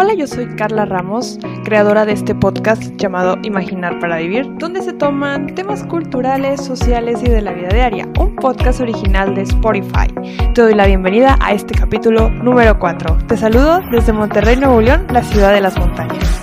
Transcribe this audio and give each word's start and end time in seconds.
Hola, 0.00 0.14
yo 0.14 0.28
soy 0.28 0.46
Carla 0.54 0.84
Ramos, 0.84 1.40
creadora 1.64 2.04
de 2.04 2.12
este 2.12 2.32
podcast 2.32 2.84
llamado 2.98 3.36
Imaginar 3.42 3.98
para 3.98 4.18
Vivir, 4.18 4.46
donde 4.58 4.80
se 4.80 4.92
toman 4.92 5.52
temas 5.56 5.82
culturales, 5.82 6.64
sociales 6.64 7.20
y 7.20 7.28
de 7.28 7.42
la 7.42 7.52
vida 7.52 7.70
diaria, 7.70 8.06
un 8.16 8.36
podcast 8.36 8.78
original 8.78 9.34
de 9.34 9.42
Spotify. 9.42 10.06
Te 10.54 10.62
doy 10.62 10.74
la 10.76 10.86
bienvenida 10.86 11.36
a 11.42 11.52
este 11.52 11.74
capítulo 11.74 12.30
número 12.30 12.78
4. 12.78 13.26
Te 13.26 13.36
saludo 13.36 13.80
desde 13.90 14.12
Monterrey, 14.12 14.54
Nuevo 14.54 14.80
León, 14.80 15.04
la 15.10 15.24
ciudad 15.24 15.52
de 15.52 15.62
las 15.62 15.76
montañas. 15.76 16.42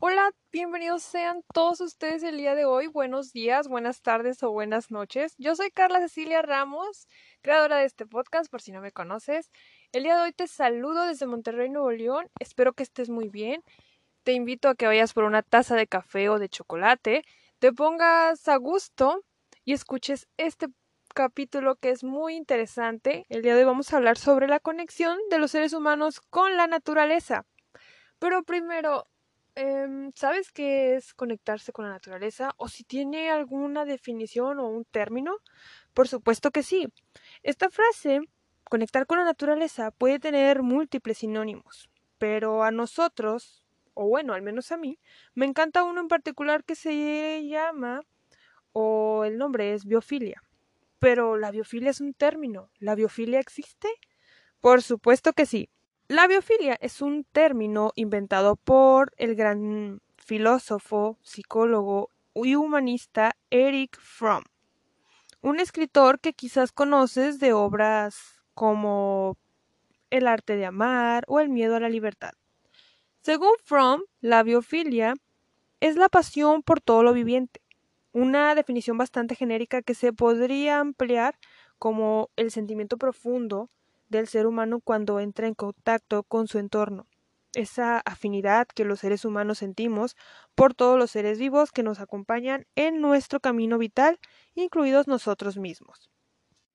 Hola, 0.00 0.30
bienvenidos 0.52 1.02
sean 1.02 1.42
todos 1.52 1.80
ustedes 1.80 2.22
el 2.22 2.36
día 2.36 2.54
de 2.54 2.66
hoy. 2.66 2.86
Buenos 2.86 3.32
días, 3.32 3.66
buenas 3.66 4.00
tardes 4.02 4.44
o 4.44 4.52
buenas 4.52 4.92
noches. 4.92 5.34
Yo 5.38 5.56
soy 5.56 5.72
Carla 5.72 5.98
Cecilia 5.98 6.40
Ramos, 6.40 7.08
creadora 7.40 7.78
de 7.78 7.86
este 7.86 8.06
podcast, 8.06 8.48
por 8.48 8.62
si 8.62 8.70
no 8.70 8.80
me 8.80 8.92
conoces. 8.92 9.50
El 9.92 10.04
día 10.04 10.16
de 10.16 10.22
hoy 10.22 10.32
te 10.32 10.46
saludo 10.46 11.04
desde 11.04 11.26
Monterrey, 11.26 11.68
Nuevo 11.68 11.90
León. 11.90 12.26
Espero 12.38 12.72
que 12.72 12.82
estés 12.82 13.10
muy 13.10 13.28
bien. 13.28 13.62
Te 14.22 14.32
invito 14.32 14.70
a 14.70 14.74
que 14.74 14.86
vayas 14.86 15.12
por 15.12 15.24
una 15.24 15.42
taza 15.42 15.76
de 15.76 15.86
café 15.86 16.30
o 16.30 16.38
de 16.38 16.48
chocolate, 16.48 17.24
te 17.58 17.74
pongas 17.74 18.48
a 18.48 18.56
gusto 18.56 19.22
y 19.66 19.74
escuches 19.74 20.28
este 20.38 20.68
capítulo 21.14 21.76
que 21.76 21.90
es 21.90 22.04
muy 22.04 22.36
interesante. 22.36 23.26
El 23.28 23.42
día 23.42 23.54
de 23.54 23.60
hoy 23.60 23.66
vamos 23.66 23.92
a 23.92 23.98
hablar 23.98 24.16
sobre 24.16 24.48
la 24.48 24.60
conexión 24.60 25.18
de 25.28 25.38
los 25.38 25.50
seres 25.50 25.74
humanos 25.74 26.22
con 26.22 26.56
la 26.56 26.66
naturaleza. 26.66 27.44
Pero 28.18 28.44
primero, 28.44 29.08
em, 29.56 30.10
¿sabes 30.14 30.52
qué 30.52 30.96
es 30.96 31.12
conectarse 31.12 31.72
con 31.72 31.84
la 31.84 31.90
naturaleza? 31.90 32.54
¿O 32.56 32.68
si 32.68 32.84
tiene 32.84 33.30
alguna 33.30 33.84
definición 33.84 34.58
o 34.58 34.68
un 34.68 34.86
término? 34.86 35.36
Por 35.92 36.08
supuesto 36.08 36.50
que 36.50 36.62
sí. 36.62 36.88
Esta 37.42 37.68
frase 37.68 38.22
Conectar 38.72 39.06
con 39.06 39.18
la 39.18 39.24
naturaleza 39.26 39.90
puede 39.90 40.18
tener 40.18 40.62
múltiples 40.62 41.18
sinónimos, 41.18 41.90
pero 42.16 42.62
a 42.62 42.70
nosotros, 42.70 43.66
o 43.92 44.08
bueno, 44.08 44.32
al 44.32 44.40
menos 44.40 44.72
a 44.72 44.78
mí, 44.78 44.98
me 45.34 45.44
encanta 45.44 45.84
uno 45.84 46.00
en 46.00 46.08
particular 46.08 46.64
que 46.64 46.74
se 46.74 47.46
llama, 47.46 48.00
o 48.72 49.24
el 49.26 49.36
nombre 49.36 49.74
es 49.74 49.84
biofilia. 49.84 50.42
Pero 50.98 51.36
la 51.36 51.50
biofilia 51.50 51.90
es 51.90 52.00
un 52.00 52.14
término. 52.14 52.70
¿La 52.78 52.94
biofilia 52.94 53.40
existe? 53.40 53.88
Por 54.62 54.80
supuesto 54.80 55.34
que 55.34 55.44
sí. 55.44 55.68
La 56.08 56.26
biofilia 56.26 56.78
es 56.80 57.02
un 57.02 57.24
término 57.24 57.92
inventado 57.94 58.56
por 58.56 59.12
el 59.18 59.34
gran 59.34 60.00
filósofo, 60.16 61.18
psicólogo 61.20 62.08
y 62.32 62.54
humanista 62.54 63.36
Eric 63.50 64.00
Fromm, 64.00 64.44
un 65.42 65.60
escritor 65.60 66.20
que 66.20 66.32
quizás 66.32 66.72
conoces 66.72 67.38
de 67.38 67.52
obras 67.52 68.41
como 68.54 69.36
el 70.10 70.26
arte 70.26 70.56
de 70.56 70.66
amar 70.66 71.24
o 71.26 71.40
el 71.40 71.48
miedo 71.48 71.76
a 71.76 71.80
la 71.80 71.88
libertad. 71.88 72.32
Según 73.20 73.52
Fromm, 73.64 74.02
la 74.20 74.42
biofilia 74.42 75.14
es 75.80 75.96
la 75.96 76.08
pasión 76.08 76.62
por 76.62 76.80
todo 76.80 77.02
lo 77.02 77.12
viviente, 77.12 77.60
una 78.12 78.54
definición 78.54 78.98
bastante 78.98 79.34
genérica 79.34 79.82
que 79.82 79.94
se 79.94 80.12
podría 80.12 80.80
ampliar 80.80 81.38
como 81.78 82.30
el 82.36 82.50
sentimiento 82.50 82.98
profundo 82.98 83.70
del 84.08 84.28
ser 84.28 84.46
humano 84.46 84.80
cuando 84.80 85.18
entra 85.18 85.48
en 85.48 85.54
contacto 85.54 86.22
con 86.22 86.46
su 86.46 86.58
entorno, 86.58 87.06
esa 87.54 87.98
afinidad 88.00 88.68
que 88.68 88.84
los 88.84 89.00
seres 89.00 89.24
humanos 89.24 89.58
sentimos 89.58 90.14
por 90.54 90.74
todos 90.74 90.98
los 90.98 91.10
seres 91.10 91.38
vivos 91.38 91.72
que 91.72 91.82
nos 91.82 91.98
acompañan 91.98 92.66
en 92.76 93.00
nuestro 93.00 93.40
camino 93.40 93.78
vital, 93.78 94.20
incluidos 94.54 95.08
nosotros 95.08 95.56
mismos. 95.56 96.11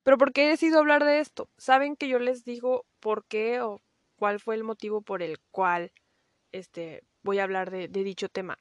Pero 0.08 0.18
¿por 0.18 0.32
qué 0.32 0.46
he 0.46 0.48
decidido 0.48 0.80
hablar 0.80 1.04
de 1.04 1.20
esto? 1.20 1.50
¿Saben 1.58 1.98
que 1.98 2.08
yo 2.08 2.18
les 2.18 2.46
digo 2.46 2.86
por 3.02 3.26
qué 3.26 3.60
o 3.60 3.82
cuál 4.16 4.40
fue 4.40 4.56
el 4.56 4.64
motivo 4.64 5.02
por 5.02 5.22
el 5.22 5.38
cual 5.52 5.92
este, 6.54 7.04
voy 7.24 7.40
a 7.40 7.44
hablar 7.44 7.72
de, 7.72 7.90
de 7.90 8.06
dicho 8.06 8.30
tema? 8.30 8.58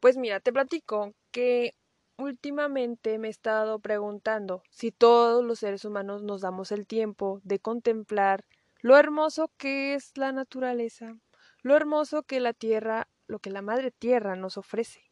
Pues 0.00 0.16
mira, 0.16 0.40
te 0.40 0.54
platico 0.54 1.12
que 1.32 1.74
últimamente 2.16 3.18
me 3.18 3.28
he 3.28 3.30
estado 3.30 3.78
preguntando 3.78 4.62
si 4.70 4.90
todos 4.90 5.44
los 5.44 5.58
seres 5.58 5.84
humanos 5.84 6.22
nos 6.22 6.40
damos 6.40 6.72
el 6.72 6.86
tiempo 6.86 7.42
de 7.44 7.58
contemplar 7.58 8.46
lo 8.80 8.96
hermoso 8.96 9.50
que 9.58 9.92
es 9.96 10.16
la 10.16 10.32
naturaleza, 10.32 11.14
lo 11.60 11.76
hermoso 11.76 12.22
que 12.22 12.40
la 12.40 12.54
tierra, 12.54 13.06
lo 13.26 13.38
que 13.38 13.50
la 13.50 13.60
madre 13.60 13.90
tierra 13.90 14.34
nos 14.34 14.56
ofrece. 14.56 15.02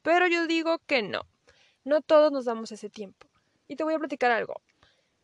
Pero 0.00 0.28
yo 0.28 0.46
digo 0.46 0.78
que 0.86 1.02
no, 1.02 1.26
no 1.84 2.00
todos 2.00 2.32
nos 2.32 2.46
damos 2.46 2.72
ese 2.72 2.88
tiempo. 2.88 3.31
Y 3.72 3.76
te 3.76 3.84
voy 3.84 3.94
a 3.94 3.98
platicar 3.98 4.30
algo. 4.30 4.60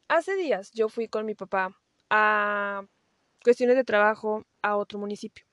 Hace 0.09 0.35
días 0.35 0.71
yo 0.73 0.89
fui 0.89 1.07
con 1.07 1.27
mi 1.27 1.35
papá 1.35 1.79
a 2.09 2.83
cuestiones 3.45 3.77
de 3.77 3.85
trabajo 3.85 4.47
a 4.63 4.79
otro 4.79 4.99
municipio, 4.99 5.45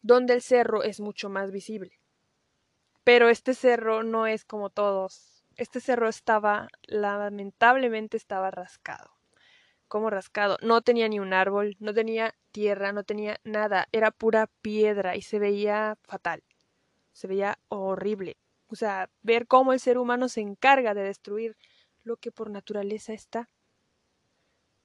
donde 0.00 0.32
el 0.32 0.40
cerro 0.40 0.84
es 0.84 1.00
mucho 1.00 1.28
más 1.28 1.50
visible. 1.50 2.00
Pero 3.04 3.28
este 3.28 3.52
cerro 3.52 4.04
no 4.04 4.26
es 4.26 4.46
como 4.46 4.70
todos. 4.70 5.44
Este 5.56 5.80
cerro 5.80 6.08
estaba, 6.08 6.70
lamentablemente 6.84 8.16
estaba 8.16 8.50
rascado. 8.50 9.10
Como 9.86 10.08
rascado. 10.08 10.56
No 10.62 10.80
tenía 10.80 11.08
ni 11.08 11.20
un 11.20 11.34
árbol, 11.34 11.76
no 11.78 11.92
tenía 11.92 12.34
tierra, 12.52 12.92
no 12.92 13.04
tenía 13.04 13.38
nada. 13.44 13.86
Era 13.92 14.12
pura 14.12 14.48
piedra 14.62 15.14
y 15.14 15.20
se 15.20 15.38
veía 15.38 15.98
fatal. 16.04 16.42
Se 17.12 17.26
veía 17.26 17.58
horrible. 17.68 18.38
O 18.68 18.76
sea, 18.76 19.10
ver 19.20 19.46
cómo 19.46 19.74
el 19.74 19.80
ser 19.80 19.98
humano 19.98 20.30
se 20.30 20.40
encarga 20.40 20.94
de 20.94 21.02
destruir 21.02 21.58
lo 22.04 22.16
que 22.16 22.32
por 22.32 22.50
naturaleza 22.50 23.12
está. 23.12 23.48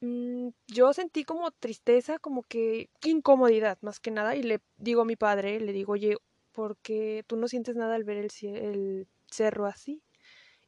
Mm, 0.02 0.50
yo 0.68 0.94
sentí 0.94 1.24
como 1.24 1.52
tristeza, 1.52 2.20
como 2.20 2.44
que 2.44 2.90
incomodidad 3.04 3.80
más 3.82 4.00
que 4.00 4.12
nada 4.12 4.36
y 4.36 4.44
le 4.44 4.62
digo 4.78 5.02
a 5.02 5.06
mi 5.06 5.16
padre, 5.16 5.60
le 5.60 5.74
digo, 5.74 5.94
oye, 5.94 6.18
¿por 6.52 6.78
qué 6.78 7.24
tú 7.28 7.36
no 7.38 7.48
sientes 7.48 7.76
nada 7.76 7.96
al 7.96 8.04
ver 8.04 8.18
el, 8.18 8.30
el 8.42 9.08
cerro 9.32 9.66
así? 9.66 10.04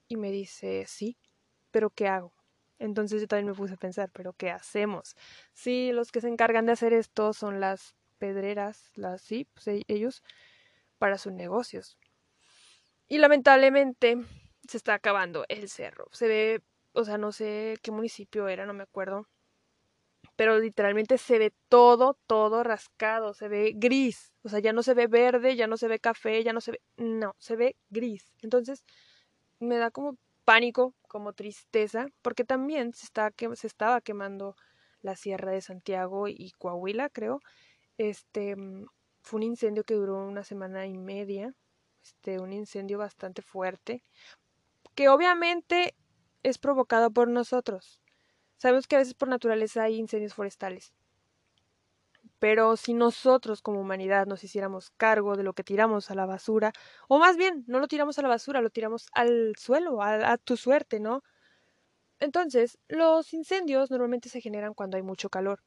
Y 0.08 0.18
me 0.18 0.32
dice, 0.32 0.86
sí, 0.88 1.18
pero 1.72 1.92
¿qué 1.92 2.08
hago? 2.08 2.34
Entonces 2.80 3.22
yo 3.22 3.28
también 3.28 3.48
me 3.48 3.54
puse 3.54 3.74
a 3.76 3.78
pensar, 3.78 4.09
pero 4.14 4.34
¿qué 4.34 4.52
hacemos? 4.52 5.16
Sí, 5.54 5.92
los 5.92 6.12
que 6.12 6.22
se 6.22 6.30
encargan 6.30 6.66
de 6.66 6.72
hacer 6.74 6.94
esto 6.94 7.34
son 7.34 7.59
las 7.59 7.96
pedreras, 8.18 8.92
las 8.96 9.22
sí, 9.22 9.46
pues 9.54 9.68
e-, 9.68 9.84
ellos 9.88 10.24
para 10.98 11.18
sus 11.18 11.34
negocios. 11.34 11.98
Y 13.08 13.18
lamentablemente 13.18 14.18
se 14.69 14.78
está 14.78 14.94
acabando 14.94 15.46
el 15.50 15.69
cerro. 15.69 16.07
Se 16.12 16.28
ve, 16.28 16.62
o 16.94 17.03
sea, 17.03 17.18
no 17.18 17.31
sé 17.31 17.78
qué 17.81 17.91
municipio 17.91 18.47
era, 18.47 18.66
no 18.66 18.74
me 18.74 18.84
acuerdo. 18.84 19.28
Pero 20.35 20.59
literalmente 20.59 21.18
se 21.18 21.40
ve 21.40 21.53
todo, 21.69 22.18
todo 22.28 22.63
rascado, 22.63 23.34
se 23.34 23.47
ve 23.47 23.74
gris. 23.75 24.34
O 24.44 24.50
sea, 24.50 24.59
ya 24.59 24.74
no 24.74 24.84
se 24.84 24.94
ve 24.94 25.08
verde, 25.08 25.56
ya 25.56 25.68
no 25.68 25.78
se 25.78 25.88
ve 25.88 26.00
café, 26.00 26.44
ya 26.44 26.53
no 26.53 26.62
se 26.62 26.72
ve... 26.72 26.81
No, 26.97 27.35
se 27.40 27.56
ve 27.56 27.75
gris. 27.90 28.34
Entonces, 28.41 28.85
me 29.59 29.78
da 29.78 29.91
como 29.91 30.18
pánico, 30.46 30.96
como 31.08 31.34
tristeza, 31.34 32.08
porque 32.22 32.44
también 32.46 32.94
se, 32.94 33.06
está, 33.06 33.34
se 33.56 33.68
estaba 33.68 34.02
quemando 34.02 34.56
la 35.02 35.16
Sierra 35.16 35.52
de 35.52 35.62
Santiago 35.62 36.28
y 36.28 36.52
Coahuila, 36.58 37.09
creo. 37.09 37.41
Este 37.97 38.56
fue 39.22 39.38
un 39.38 39.44
incendio 39.44 39.84
que 39.84 39.96
duró 39.96 40.25
una 40.25 40.44
semana 40.44 40.88
y 40.88 40.97
media. 40.97 41.53
Este, 42.03 42.40
un 42.40 42.53
incendio 42.53 42.97
bastante 42.97 43.41
fuerte 43.41 44.03
que 45.00 45.08
obviamente 45.08 45.96
es 46.44 46.58
provocado 46.58 47.10
por 47.10 47.30
nosotros. 47.30 48.02
Sabemos 48.58 48.86
que 48.86 48.98
a 48.98 49.00
veces 49.00 49.14
por 49.14 49.30
naturaleza 49.30 49.84
hay 49.84 49.96
incendios 49.96 50.34
forestales. 50.34 50.94
Pero 52.38 52.76
si 52.76 52.94
nosotros 52.94 53.62
como 53.62 53.80
humanidad 53.80 54.28
nos 54.28 54.44
hiciéramos 54.44 54.90
cargo 54.98 55.38
de 55.38 55.44
lo 55.44 55.54
que 55.54 55.64
tiramos 55.64 56.12
a 56.12 56.16
la 56.16 56.26
basura, 56.26 56.74
o 57.08 57.18
más 57.18 57.38
bien, 57.38 57.64
no 57.66 57.80
lo 57.80 57.88
tiramos 57.88 58.20
a 58.20 58.24
la 58.24 58.28
basura, 58.28 58.59
lo 58.59 58.72
tiramos 58.72 59.08
al 59.14 59.54
suelo, 59.56 60.02
a, 60.02 60.38
tu 60.38 60.58
suerte, 60.58 61.00
¿no? 61.00 61.24
Entonces, 62.20 62.78
los 62.90 63.34
incendios 63.34 63.92
normalmente 63.92 64.28
se 64.28 64.42
generan 64.42 64.74
cuando 64.74 64.98
hay 64.98 65.04
mucho 65.04 65.30
calor 65.30 65.64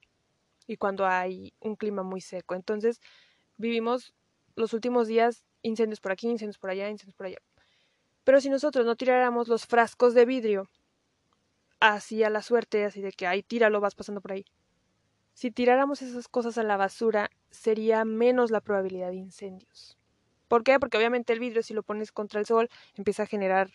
y 0.66 0.76
cuando 0.76 1.06
hay 1.06 1.54
un 1.58 1.76
clima 1.76 2.02
muy 2.02 2.20
seco. 2.20 2.54
Entonces, 2.54 3.00
vivimos 3.56 4.12
los 4.56 4.74
últimos 4.74 5.08
días 5.08 5.46
incendios 5.62 6.00
por 6.00 6.12
aquí, 6.12 6.28
incendios 6.28 6.58
por 6.58 6.68
allá, 6.68 6.90
incendios 6.90 7.16
por 7.16 7.28
allá. 7.28 7.38
Pero 8.24 8.40
si 8.40 8.50
nosotros 8.50 8.86
no 8.86 8.96
tiráramos 8.96 9.48
los 9.48 9.66
frascos 9.66 10.14
de 10.14 10.24
vidrio 10.24 10.68
así 11.80 12.22
a 12.22 12.30
la 12.30 12.42
suerte, 12.42 12.84
así 12.84 13.00
de 13.00 13.12
que 13.12 13.26
ahí 13.26 13.42
tíralo, 13.42 13.80
vas 13.80 13.94
pasando 13.94 14.20
por 14.20 14.32
ahí. 14.32 14.44
Si 15.34 15.50
tiráramos 15.50 16.02
esas 16.02 16.28
cosas 16.28 16.56
a 16.58 16.62
la 16.62 16.76
basura, 16.76 17.30
sería 17.50 18.04
menos 18.04 18.50
la 18.50 18.60
probabilidad 18.60 19.08
de 19.08 19.16
incendios. 19.16 19.98
¿Por 20.46 20.62
qué? 20.62 20.78
Porque 20.78 20.98
obviamente 20.98 21.32
el 21.32 21.40
vidrio, 21.40 21.62
si 21.62 21.74
lo 21.74 21.82
pones 21.82 22.12
contra 22.12 22.38
el 22.38 22.46
sol, 22.46 22.68
empieza 22.94 23.24
a 23.24 23.26
generar, 23.26 23.70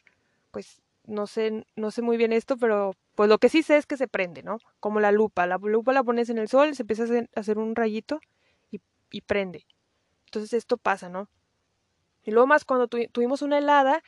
pues, 0.52 0.82
no 1.06 1.28
sé, 1.28 1.66
no 1.76 1.92
sé 1.92 2.02
muy 2.02 2.16
bien 2.16 2.32
esto, 2.32 2.58
pero 2.58 2.94
pues 3.16 3.30
lo 3.30 3.40
que 3.40 3.50
sí 3.50 3.64
sé 3.64 3.78
es 3.78 3.86
que 3.86 3.98
se 3.98 4.08
prende, 4.08 4.44
¿no? 4.44 4.60
Como 4.80 5.00
la 5.00 5.12
lupa. 5.12 5.48
La 5.48 5.58
lupa 5.58 5.92
la 5.92 6.04
pones 6.04 6.30
en 6.30 6.38
el 6.38 6.48
sol, 6.48 6.76
se 6.76 6.84
empieza 6.84 7.04
a 7.04 7.40
hacer 7.40 7.58
un 7.58 7.76
rayito 7.76 8.22
y, 8.72 8.80
y 9.10 9.22
prende. 9.22 9.66
Entonces 10.26 10.54
esto 10.54 10.78
pasa, 10.78 11.10
¿no? 11.10 11.30
Y 12.24 12.32
luego 12.32 12.46
más 12.46 12.66
cuando 12.66 12.88
tuvimos 12.88 13.42
una 13.42 13.58
helada 13.58 14.04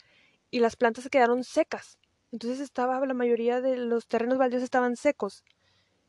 y 0.51 0.59
las 0.59 0.75
plantas 0.75 1.03
se 1.03 1.09
quedaron 1.09 1.43
secas. 1.43 1.97
Entonces 2.31 2.59
estaba, 2.59 3.03
la 3.05 3.13
mayoría 3.13 3.61
de 3.61 3.77
los 3.77 4.07
terrenos 4.07 4.37
baldíos 4.37 4.63
estaban 4.63 4.95
secos. 4.95 5.43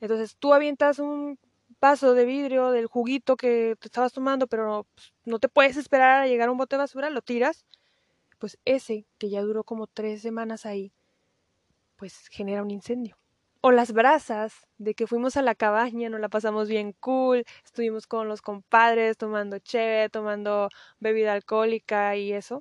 Entonces 0.00 0.37
tú 0.38 0.54
avientas 0.54 0.98
un 0.98 1.38
vaso 1.81 2.14
de 2.14 2.25
vidrio 2.25 2.70
del 2.70 2.87
juguito 2.87 3.37
que 3.37 3.76
te 3.78 3.88
estabas 3.88 4.12
tomando, 4.12 4.46
pero 4.46 4.87
pues, 4.94 5.12
no 5.25 5.38
te 5.38 5.48
puedes 5.48 5.76
esperar 5.76 6.22
a 6.22 6.26
llegar 6.26 6.48
a 6.48 6.52
un 6.52 6.58
bote 6.58 6.76
de 6.76 6.81
basura, 6.81 7.10
lo 7.10 7.22
tiras, 7.22 7.64
pues 8.38 8.58
ese 8.64 9.06
que 9.19 9.31
ya 9.31 9.42
duró 9.42 9.64
como 9.64 9.87
tres 9.87 10.22
semanas 10.22 10.66
ahí, 10.66 10.92
pues 11.96 12.28
genera 12.31 12.62
un 12.62 12.70
incendio. 12.70 13.19
O 13.62 13.72
las 13.72 13.92
brasas 13.92 14.54
de 14.78 14.94
que 14.94 15.06
fuimos 15.06 15.37
a 15.37 15.42
la 15.42 15.54
cabaña, 15.54 16.08
nos 16.08 16.20
la 16.20 16.31
pasamos 16.31 16.69
bien 16.69 16.94
cool, 17.00 17.44
estuvimos 17.64 18.06
con 18.06 18.26
los 18.28 18.40
compadres 18.40 19.19
tomando 19.19 19.58
cheve, 19.58 20.08
tomando 20.08 20.70
bebida 20.98 21.34
alcohólica 21.34 22.16
y 22.16 22.32
eso. 22.32 22.60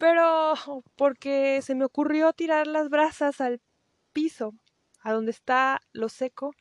Pero 0.00 0.54
porque 0.96 1.60
se 1.60 1.74
me 1.74 1.84
ocurrió 1.84 2.32
tirar 2.32 2.66
las 2.66 2.88
brasas 2.88 3.38
al 3.42 3.60
piso, 4.14 4.54
a 5.02 5.12
donde 5.12 5.30
está 5.30 5.82
lo 5.92 6.08
seco, 6.08 6.54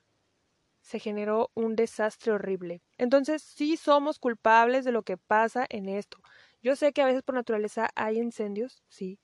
se 0.82 1.00
generó 1.00 1.50
un 1.54 1.78
desastre 1.78 2.34
horrible. 2.34 2.82
Entonces 2.98 3.42
sí 3.42 3.78
somos 3.78 4.20
culpables 4.20 4.84
de 4.84 4.92
lo 4.92 5.04
que 5.04 5.16
pasa 5.16 5.66
en 5.70 5.88
esto. 5.88 6.18
Yo 6.62 6.76
sé 6.76 6.92
que 6.92 7.02
a 7.02 7.06
veces 7.06 7.24
por 7.24 7.34
naturaleza 7.34 7.90
hay 7.96 8.18
incendios, 8.18 8.84
sí, 8.90 9.22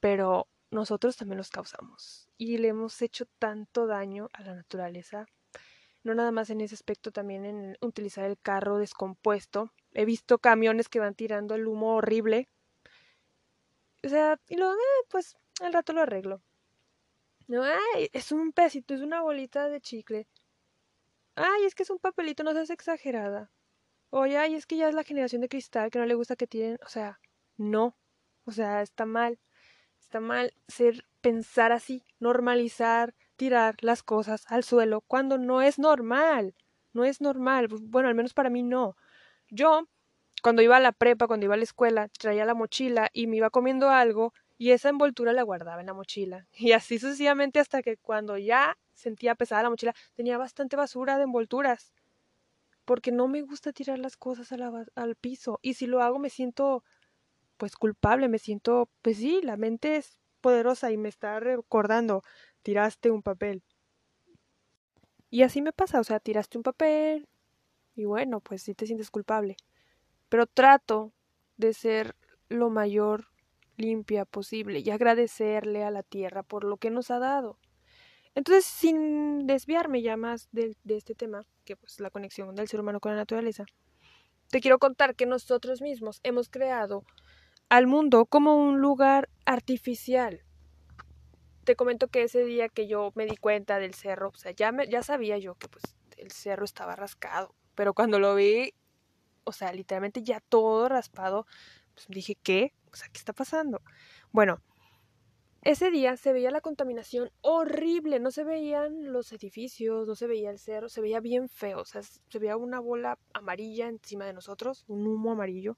pero 0.00 0.48
nosotros 0.70 1.18
también 1.18 1.36
los 1.36 1.50
causamos 1.50 2.26
y 2.38 2.56
le 2.56 2.68
hemos 2.68 3.02
hecho 3.02 3.26
tanto 3.38 3.86
daño 3.86 4.30
a 4.32 4.44
la 4.44 4.54
naturaleza. 4.54 5.26
No 6.04 6.14
nada 6.14 6.32
más 6.32 6.48
en 6.48 6.62
ese 6.62 6.74
aspecto, 6.74 7.10
también 7.10 7.44
en 7.44 7.76
utilizar 7.82 8.24
el 8.24 8.38
carro 8.38 8.78
descompuesto. 8.78 9.74
He 9.92 10.06
visto 10.06 10.38
camiones 10.38 10.88
que 10.88 11.00
van 11.00 11.14
tirando 11.14 11.54
el 11.54 11.66
humo 11.66 11.96
horrible. 11.96 12.48
O 14.04 14.08
sea, 14.08 14.38
y 14.48 14.56
luego, 14.56 14.74
eh, 14.74 15.06
pues 15.10 15.36
al 15.60 15.72
rato 15.72 15.92
lo 15.92 16.02
arreglo. 16.02 16.42
No, 17.48 17.62
ay, 17.64 18.08
es 18.12 18.32
un 18.32 18.52
pesito, 18.52 18.94
es 18.94 19.00
una 19.00 19.22
bolita 19.22 19.68
de 19.68 19.80
chicle. 19.80 20.28
Ay, 21.34 21.64
es 21.64 21.74
que 21.74 21.82
es 21.82 21.90
un 21.90 21.98
papelito, 21.98 22.44
no 22.44 22.52
seas 22.52 22.70
exagerada. 22.70 23.50
Oye, 24.10 24.38
ay, 24.38 24.54
es 24.54 24.66
que 24.66 24.76
ya 24.76 24.88
es 24.88 24.94
la 24.94 25.04
generación 25.04 25.40
de 25.40 25.48
cristal 25.48 25.90
que 25.90 25.98
no 25.98 26.06
le 26.06 26.14
gusta 26.14 26.36
que 26.36 26.46
tienen. 26.46 26.78
O 26.84 26.88
sea, 26.88 27.20
no. 27.56 27.96
O 28.44 28.52
sea, 28.52 28.82
está 28.82 29.06
mal. 29.06 29.38
Está 30.00 30.20
mal 30.20 30.52
ser 30.68 31.06
pensar 31.20 31.72
así, 31.72 32.04
normalizar, 32.18 33.14
tirar 33.36 33.76
las 33.82 34.02
cosas 34.02 34.44
al 34.48 34.64
suelo 34.64 35.02
cuando 35.02 35.38
no 35.38 35.62
es 35.62 35.78
normal. 35.78 36.54
No 36.92 37.04
es 37.04 37.20
normal. 37.20 37.68
Bueno, 37.68 38.08
al 38.08 38.14
menos 38.14 38.34
para 38.34 38.50
mí 38.50 38.62
no. 38.62 38.96
Yo, 39.50 39.88
cuando 40.42 40.62
iba 40.62 40.76
a 40.76 40.80
la 40.80 40.92
prepa, 40.92 41.26
cuando 41.26 41.44
iba 41.44 41.54
a 41.54 41.56
la 41.56 41.64
escuela, 41.64 42.08
traía 42.08 42.44
la 42.44 42.54
mochila 42.54 43.10
y 43.12 43.26
me 43.26 43.36
iba 43.36 43.50
comiendo 43.50 43.90
algo 43.90 44.32
y 44.58 44.72
esa 44.72 44.88
envoltura 44.90 45.32
la 45.32 45.42
guardaba 45.42 45.80
en 45.80 45.86
la 45.86 45.94
mochila. 45.94 46.46
Y 46.58 46.72
así 46.72 46.98
sucesivamente 46.98 47.60
hasta 47.60 47.82
que 47.82 47.96
cuando 47.96 48.38
ya 48.38 48.76
sentía 48.94 49.34
pesada 49.34 49.62
la 49.62 49.70
mochila, 49.70 49.94
tenía 50.14 50.38
bastante 50.38 50.76
basura 50.76 51.16
de 51.16 51.24
envolturas. 51.24 51.92
Porque 52.84 53.12
no 53.12 53.28
me 53.28 53.42
gusta 53.42 53.72
tirar 53.72 53.98
las 53.98 54.16
cosas 54.16 54.52
al 54.52 55.16
piso. 55.16 55.60
Y 55.62 55.74
si 55.74 55.86
lo 55.86 56.02
hago 56.02 56.18
me 56.18 56.30
siento 56.30 56.82
pues 57.56 57.76
culpable, 57.76 58.28
me 58.28 58.38
siento, 58.38 58.88
pues 59.02 59.18
sí, 59.18 59.40
la 59.42 59.56
mente 59.58 59.96
es 59.96 60.18
poderosa 60.40 60.90
y 60.90 60.96
me 60.96 61.10
está 61.10 61.38
recordando, 61.40 62.24
tiraste 62.62 63.10
un 63.10 63.22
papel. 63.22 63.62
Y 65.28 65.42
así 65.42 65.62
me 65.62 65.72
pasa, 65.72 66.00
o 66.00 66.04
sea, 66.04 66.20
tiraste 66.20 66.58
un 66.58 66.64
papel 66.64 67.28
y 67.94 68.06
bueno, 68.06 68.40
pues 68.40 68.62
sí 68.62 68.74
te 68.74 68.86
sientes 68.86 69.10
culpable. 69.10 69.56
Pero 70.30 70.46
trato 70.46 71.12
de 71.58 71.74
ser 71.74 72.16
lo 72.48 72.70
mayor 72.70 73.26
limpia 73.76 74.24
posible 74.24 74.80
y 74.80 74.90
agradecerle 74.90 75.84
a 75.84 75.90
la 75.90 76.02
tierra 76.02 76.42
por 76.42 76.64
lo 76.64 76.78
que 76.78 76.90
nos 76.90 77.10
ha 77.10 77.18
dado. 77.18 77.58
Entonces, 78.34 78.64
sin 78.64 79.46
desviarme 79.46 80.02
ya 80.02 80.16
más 80.16 80.48
de, 80.52 80.76
este 80.86 81.14
tema, 81.14 81.44
que 81.64 81.76
pues 81.76 82.00
la 82.00 82.10
conexión 82.10 82.54
del 82.54 82.68
ser 82.68 82.80
humano 82.80 83.00
con 83.00 83.12
la 83.12 83.18
naturaleza, 83.18 83.64
te 84.48 84.60
quiero 84.60 84.78
contar 84.78 85.14
que 85.16 85.26
nosotros 85.26 85.80
mismos 85.80 86.20
hemos 86.22 86.48
creado 86.48 87.04
al 87.68 87.86
mundo 87.86 88.26
como 88.26 88.56
un 88.56 88.80
lugar 88.80 89.28
artificial. 89.46 90.42
Te 91.64 91.76
comento 91.76 92.08
que 92.08 92.22
ese 92.22 92.44
día 92.44 92.68
que 92.68 92.86
yo 92.86 93.12
me 93.14 93.26
di 93.26 93.36
cuenta 93.36 93.78
del 93.78 93.94
cerro, 93.94 94.28
o 94.28 94.36
sea, 94.36 94.52
ya, 94.52 94.72
ya 94.88 95.02
sabía 95.02 95.38
yo 95.38 95.54
que 95.56 95.68
pues 95.68 95.84
el 96.16 96.30
cerro 96.30 96.64
estaba 96.64 96.96
rascado, 96.96 97.54
pero 97.74 97.94
cuando 97.94 98.18
lo 98.18 98.34
vi, 98.34 98.74
o 99.50 99.52
sea, 99.52 99.72
literalmente 99.72 100.22
ya 100.22 100.40
todo 100.40 100.88
raspado, 100.88 101.46
pues 101.94 102.06
dije, 102.08 102.36
¿qué? 102.42 102.72
O 102.92 102.96
sea, 102.96 103.08
¿qué 103.08 103.18
está 103.18 103.32
pasando? 103.32 103.82
Bueno, 104.32 104.62
ese 105.62 105.90
día 105.90 106.16
se 106.16 106.32
veía 106.32 106.50
la 106.50 106.62
contaminación 106.62 107.30
horrible, 107.42 108.18
no 108.18 108.30
se 108.30 108.44
veían 108.44 109.12
los 109.12 109.30
edificios, 109.32 110.06
no 110.06 110.14
se 110.14 110.26
veía 110.26 110.50
el 110.50 110.58
cerro, 110.58 110.88
se 110.88 111.02
veía 111.02 111.20
bien 111.20 111.50
feo, 111.50 111.80
o 111.80 111.84
sea, 111.84 112.02
se 112.02 112.38
veía 112.38 112.56
una 112.56 112.80
bola 112.80 113.18
amarilla 113.34 113.88
encima 113.88 114.24
de 114.24 114.32
nosotros, 114.32 114.84
un 114.88 115.06
humo 115.06 115.32
amarillo, 115.32 115.76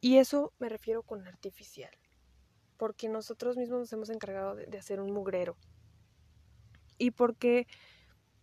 y 0.00 0.18
eso 0.18 0.52
me 0.58 0.68
refiero 0.68 1.02
con 1.02 1.26
artificial, 1.26 1.90
porque 2.76 3.08
nosotros 3.08 3.56
mismos 3.56 3.80
nos 3.80 3.92
hemos 3.92 4.10
encargado 4.10 4.54
de, 4.54 4.78
hacer 4.78 5.00
un 5.00 5.10
mugrero. 5.10 5.56
Y 6.98 7.12
porque, 7.12 7.66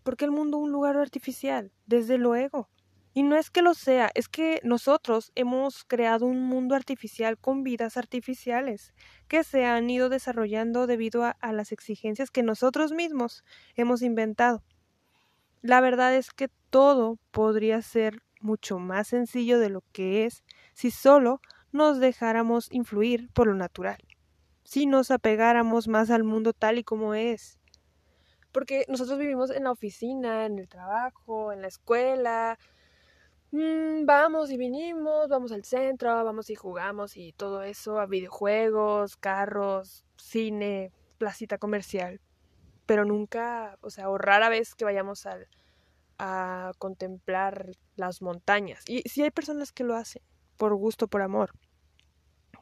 porque 0.04 0.26
el 0.26 0.32
mundo 0.32 0.58
es 0.58 0.64
un 0.64 0.72
lugar 0.72 0.98
artificial, 0.98 1.72
desde 1.86 2.18
luego. 2.18 2.70
Y 3.16 3.22
no 3.22 3.36
es 3.36 3.52
que 3.52 3.62
lo 3.62 3.76
sea, 3.76 4.10
es 4.16 4.28
que 4.28 4.60
nosotros 4.64 5.32
hemos 5.36 5.84
creado 5.84 6.26
un 6.26 6.42
mundo 6.42 6.74
artificial 6.74 7.38
con 7.38 7.64
vidas 7.64 7.96
artificiales 7.96 8.94
que 9.28 9.44
se 9.44 9.66
han 9.66 9.88
ido 9.90 10.10
desarrollando 10.10 10.88
debido 10.88 11.24
a, 11.24 11.36
las 11.54 11.72
exigencias 11.72 12.32
que 12.32 12.42
nosotros 12.42 12.92
mismos 12.92 13.44
hemos 13.76 14.02
inventado. 14.02 14.64
La 15.62 15.80
verdad 15.80 16.16
es 16.16 16.32
que 16.32 16.50
todo 16.72 17.20
podría 17.30 17.84
ser 17.84 18.24
mucho 18.42 18.80
más 18.80 19.10
sencillo 19.10 19.60
de 19.60 19.70
lo 19.70 19.84
que 19.92 20.26
es 20.26 20.44
si 20.74 20.90
solo 20.90 21.40
nos 21.72 22.00
dejáramos 22.00 22.68
influir 22.72 23.30
por 23.34 23.48
lo 23.48 23.54
natural, 23.54 24.00
si 24.64 24.88
nos 24.88 25.12
apegáramos 25.12 25.88
más 25.88 26.10
al 26.10 26.24
mundo 26.24 26.52
tal 26.52 26.80
y 26.80 26.84
como 26.84 27.14
es. 27.14 27.60
Porque 28.52 28.86
nosotros 28.88 29.18
vivimos 29.20 29.52
en 29.52 29.64
la 29.64 29.72
oficina, 29.72 30.46
en 30.46 30.60
el 30.60 30.68
trabajo, 30.68 31.52
en 31.52 31.62
la 31.62 31.68
escuela, 31.68 32.60
mm, 33.54 34.06
vamos 34.06 34.52
y 34.52 34.58
vinimos, 34.58 35.30
vamos 35.30 35.52
al 35.54 35.64
centro, 35.64 36.24
vamos 36.26 36.50
y 36.50 36.56
jugamos 36.56 37.16
y 37.16 37.32
todo 37.34 37.64
eso, 37.64 38.00
a 38.00 38.06
videojuegos, 38.06 39.16
carros, 39.16 40.04
cine, 40.18 40.92
placita 41.18 41.58
comercial. 41.58 42.20
Pero 42.86 43.06
nunca, 43.06 43.78
o 43.82 43.90
sea, 43.90 44.10
o 44.10 44.18
rara 44.18 44.50
vez 44.50 44.76
que 44.76 44.84
vayamos 44.84 45.26
a 46.18 46.72
contemplar 46.80 47.72
las 47.96 48.22
montañas. 48.22 48.84
Y 48.88 49.04
sí 49.10 49.24
hay 49.24 49.32
personas 49.32 49.72
que 49.72 49.86
lo 49.86 49.96
hacen, 49.96 50.22
por 50.58 50.76
gusto, 50.76 51.08
por 51.08 51.22
amor. 51.22 51.52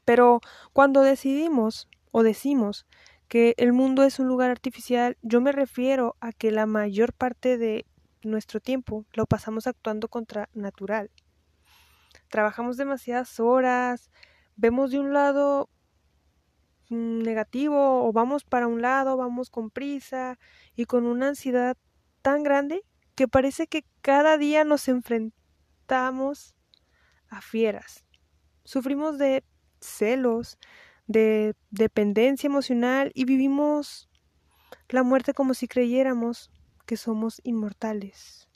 Pero 0.05 0.41
cuando 0.73 1.01
decidimos 1.01 1.87
o 2.11 2.23
decimos 2.23 2.85
que 3.27 3.53
el 3.57 3.71
mundo 3.71 4.03
es 4.03 4.19
un 4.19 4.27
lugar 4.27 4.51
artificial, 4.51 5.17
yo 5.21 5.39
me 5.41 5.51
refiero 5.51 6.17
a 6.19 6.33
que 6.33 6.51
la 6.51 6.65
mayor 6.65 7.13
parte 7.13 7.57
de 7.57 7.85
nuestro 8.23 8.59
tiempo 8.59 9.05
lo 9.13 9.25
pasamos 9.25 9.67
actuando 9.67 10.07
contra 10.07 10.49
natural. 10.53 11.11
Trabajamos 12.29 12.77
demasiadas 12.77 13.39
horas, 13.39 14.11
vemos 14.55 14.91
de 14.91 14.99
un 14.99 15.13
lado 15.13 15.69
negativo 16.89 18.05
o 18.05 18.11
vamos 18.11 18.43
para 18.43 18.67
un 18.67 18.81
lado, 18.81 19.17
vamos 19.17 19.49
con 19.49 19.69
prisa 19.69 20.37
y 20.75 20.85
con 20.85 21.05
una 21.05 21.29
ansiedad 21.29 21.77
tan 22.21 22.43
grande 22.43 22.83
que 23.15 23.27
parece 23.27 23.67
que 23.67 23.85
cada 24.01 24.37
día 24.37 24.63
nos 24.63 24.87
enfrentamos 24.87 26.55
a 27.29 27.41
fieras. 27.41 28.05
Sufrimos 28.63 29.17
de 29.17 29.43
celos, 29.79 30.57
de 31.07 31.55
dependencia 31.69 32.47
emocional 32.47 33.11
y 33.15 33.25
vivimos 33.25 34.09
la 34.89 35.03
muerte 35.03 35.33
como 35.33 35.53
si 35.53 35.67
creyéramos 35.67 36.51
que 36.91 36.97
somos 36.97 37.39
inmortales. 37.45 38.49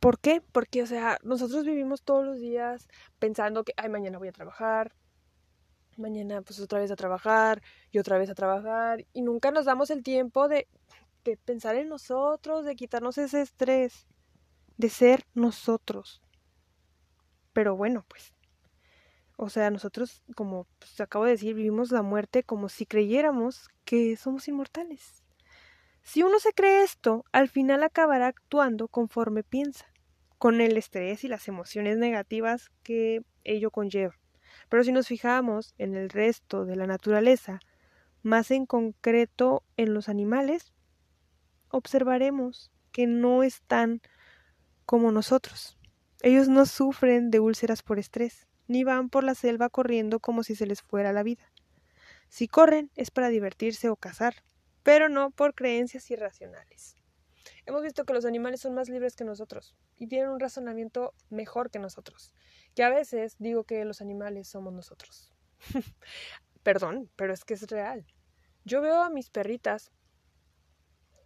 ¿Por 0.00 0.18
qué? 0.18 0.42
Porque, 0.50 0.82
o 0.82 0.86
sea, 0.86 1.16
nosotros 1.22 1.64
vivimos 1.64 2.02
todos 2.02 2.24
los 2.24 2.40
días 2.40 2.88
pensando 3.20 3.62
que, 3.62 3.72
ay, 3.76 3.88
mañana 3.88 4.18
voy 4.18 4.26
a 4.26 4.32
trabajar, 4.32 4.92
mañana 5.96 6.42
pues 6.42 6.58
otra 6.58 6.80
vez 6.80 6.90
a 6.90 6.96
trabajar 6.96 7.62
y 7.92 8.00
otra 8.00 8.18
vez 8.18 8.30
a 8.30 8.34
trabajar 8.34 9.06
y 9.12 9.22
nunca 9.22 9.52
nos 9.52 9.64
damos 9.64 9.90
el 9.90 10.02
tiempo 10.02 10.48
de, 10.48 10.66
de 11.22 11.36
pensar 11.36 11.76
en 11.76 11.88
nosotros, 11.88 12.64
de 12.64 12.74
quitarnos 12.74 13.16
ese 13.16 13.42
estrés, 13.42 14.08
de 14.76 14.88
ser 14.88 15.24
nosotros. 15.34 16.20
Pero 17.52 17.76
bueno, 17.76 18.04
pues 18.08 18.34
o 19.36 19.50
sea, 19.50 19.70
nosotros, 19.70 20.24
como 20.34 20.66
pues, 20.80 21.00
acabo 21.00 21.26
de 21.26 21.30
decir, 21.30 21.54
vivimos 21.54 21.92
la 21.92 22.02
muerte 22.02 22.42
como 22.42 22.68
si 22.68 22.86
creyéramos 22.86 23.68
que 23.84 24.16
somos 24.16 24.48
inmortales. 24.48 25.19
Si 26.12 26.24
uno 26.24 26.40
se 26.40 26.52
cree 26.52 26.82
esto, 26.82 27.24
al 27.30 27.48
final 27.48 27.84
acabará 27.84 28.26
actuando 28.26 28.88
conforme 28.88 29.44
piensa, 29.44 29.86
con 30.38 30.60
el 30.60 30.76
estrés 30.76 31.22
y 31.22 31.28
las 31.28 31.46
emociones 31.46 31.98
negativas 31.98 32.68
que 32.82 33.22
ello 33.44 33.70
conlleva. 33.70 34.18
Pero 34.68 34.82
si 34.82 34.90
nos 34.90 35.06
fijamos 35.06 35.72
en 35.78 35.94
el 35.94 36.10
resto 36.10 36.64
de 36.64 36.74
la 36.74 36.88
naturaleza, 36.88 37.60
más 38.24 38.50
en 38.50 38.66
concreto 38.66 39.62
en 39.76 39.94
los 39.94 40.08
animales, 40.08 40.72
observaremos 41.68 42.72
que 42.90 43.06
no 43.06 43.44
están 43.44 44.02
como 44.86 45.12
nosotros. 45.12 45.78
Ellos 46.22 46.48
no 46.48 46.66
sufren 46.66 47.30
de 47.30 47.38
úlceras 47.38 47.84
por 47.84 48.00
estrés, 48.00 48.48
ni 48.66 48.82
van 48.82 49.10
por 49.10 49.22
la 49.22 49.36
selva 49.36 49.68
corriendo 49.68 50.18
como 50.18 50.42
si 50.42 50.56
se 50.56 50.66
les 50.66 50.82
fuera 50.82 51.12
la 51.12 51.22
vida. 51.22 51.52
Si 52.28 52.48
corren 52.48 52.90
es 52.96 53.12
para 53.12 53.28
divertirse 53.28 53.88
o 53.90 53.94
cazar, 53.94 54.42
pero 54.82 55.08
no 55.08 55.30
por 55.30 55.54
creencias 55.54 56.10
irracionales. 56.10 56.96
Hemos 57.66 57.82
visto 57.82 58.04
que 58.04 58.12
los 58.12 58.24
animales 58.24 58.60
son 58.60 58.74
más 58.74 58.88
libres 58.88 59.16
que 59.16 59.24
nosotros 59.24 59.76
y 59.96 60.06
tienen 60.08 60.30
un 60.30 60.40
razonamiento 60.40 61.14
mejor 61.28 61.70
que 61.70 61.78
nosotros, 61.78 62.32
que 62.74 62.82
a 62.82 62.90
veces 62.90 63.36
digo 63.38 63.64
que 63.64 63.84
los 63.84 64.00
animales 64.00 64.48
somos 64.48 64.72
nosotros. 64.72 65.32
Perdón, 66.62 67.10
pero 67.16 67.32
es 67.32 67.44
que 67.44 67.54
es 67.54 67.66
real. 67.68 68.06
Yo 68.64 68.80
veo 68.80 69.02
a 69.02 69.10
mis 69.10 69.30
perritas 69.30 69.90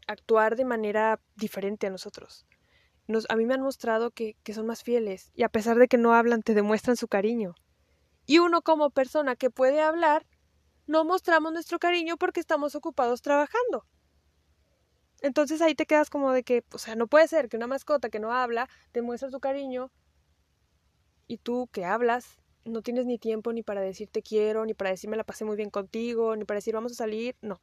actuar 0.07 0.57
de 0.57 0.65
manera 0.65 1.21
diferente 1.35 1.87
a 1.87 1.91
nosotros 1.91 2.47
a 3.29 3.37
mí 3.37 3.47
me 3.47 3.55
han 3.55 3.61
mostrado 3.61 4.11
que, 4.11 4.37
son 4.53 4.67
más 4.67 4.83
fieles 4.83 5.31
y 5.35 5.43
a 5.43 5.49
pesar 5.49 5.79
de 5.79 5.89
que 5.89 5.99
no 5.99 6.15
hablan 6.15 6.43
te 6.43 6.55
demuestran 6.55 6.97
su 6.97 7.09
cariño. 7.09 7.55
Y 8.27 8.39
uno 8.39 8.63
como 8.63 8.91
persona 8.91 9.37
que 9.37 9.51
puede 9.51 9.83
hablar, 9.83 10.27
no 10.87 11.05
mostramos 11.05 11.53
nuestro 11.53 11.79
cariño 11.79 12.17
porque 12.17 12.41
estamos 12.41 12.75
ocupados 12.75 13.23
trabajando. 13.23 13.87
Entonces 15.23 15.63
ahí 15.63 15.75
te 15.75 15.87
quedas 15.87 16.11
como 16.11 16.33
de 16.33 16.43
que, 16.43 16.65
o 16.73 16.79
sea, 16.79 16.97
no 16.97 17.07
puede 17.07 17.29
ser 17.29 17.49
que 17.49 17.57
una 17.57 17.67
mascota 17.67 18.11
que 18.11 18.21
no 18.21 18.33
habla 18.33 18.69
te 18.93 19.01
muestre 19.03 19.31
su 19.31 19.41
cariño 19.41 19.91
y 21.27 21.39
tú 21.39 21.69
que 21.73 21.85
hablas 21.85 22.39
no 22.65 22.83
tienes 22.83 23.07
ni 23.07 23.19
tiempo 23.19 23.53
ni 23.53 23.63
para 23.63 23.81
decir 23.81 24.09
te 24.09 24.23
quiero, 24.23 24.65
ni 24.67 24.75
para 24.75 24.91
decirme 24.91 25.17
la 25.17 25.25
pasé 25.25 25.45
muy 25.45 25.57
bien 25.57 25.71
contigo, 25.71 26.37
ni 26.37 26.45
para 26.45 26.59
decir 26.59 26.75
vamos 26.75 26.93
a 26.93 26.97
salir, 26.97 27.37
no. 27.41 27.61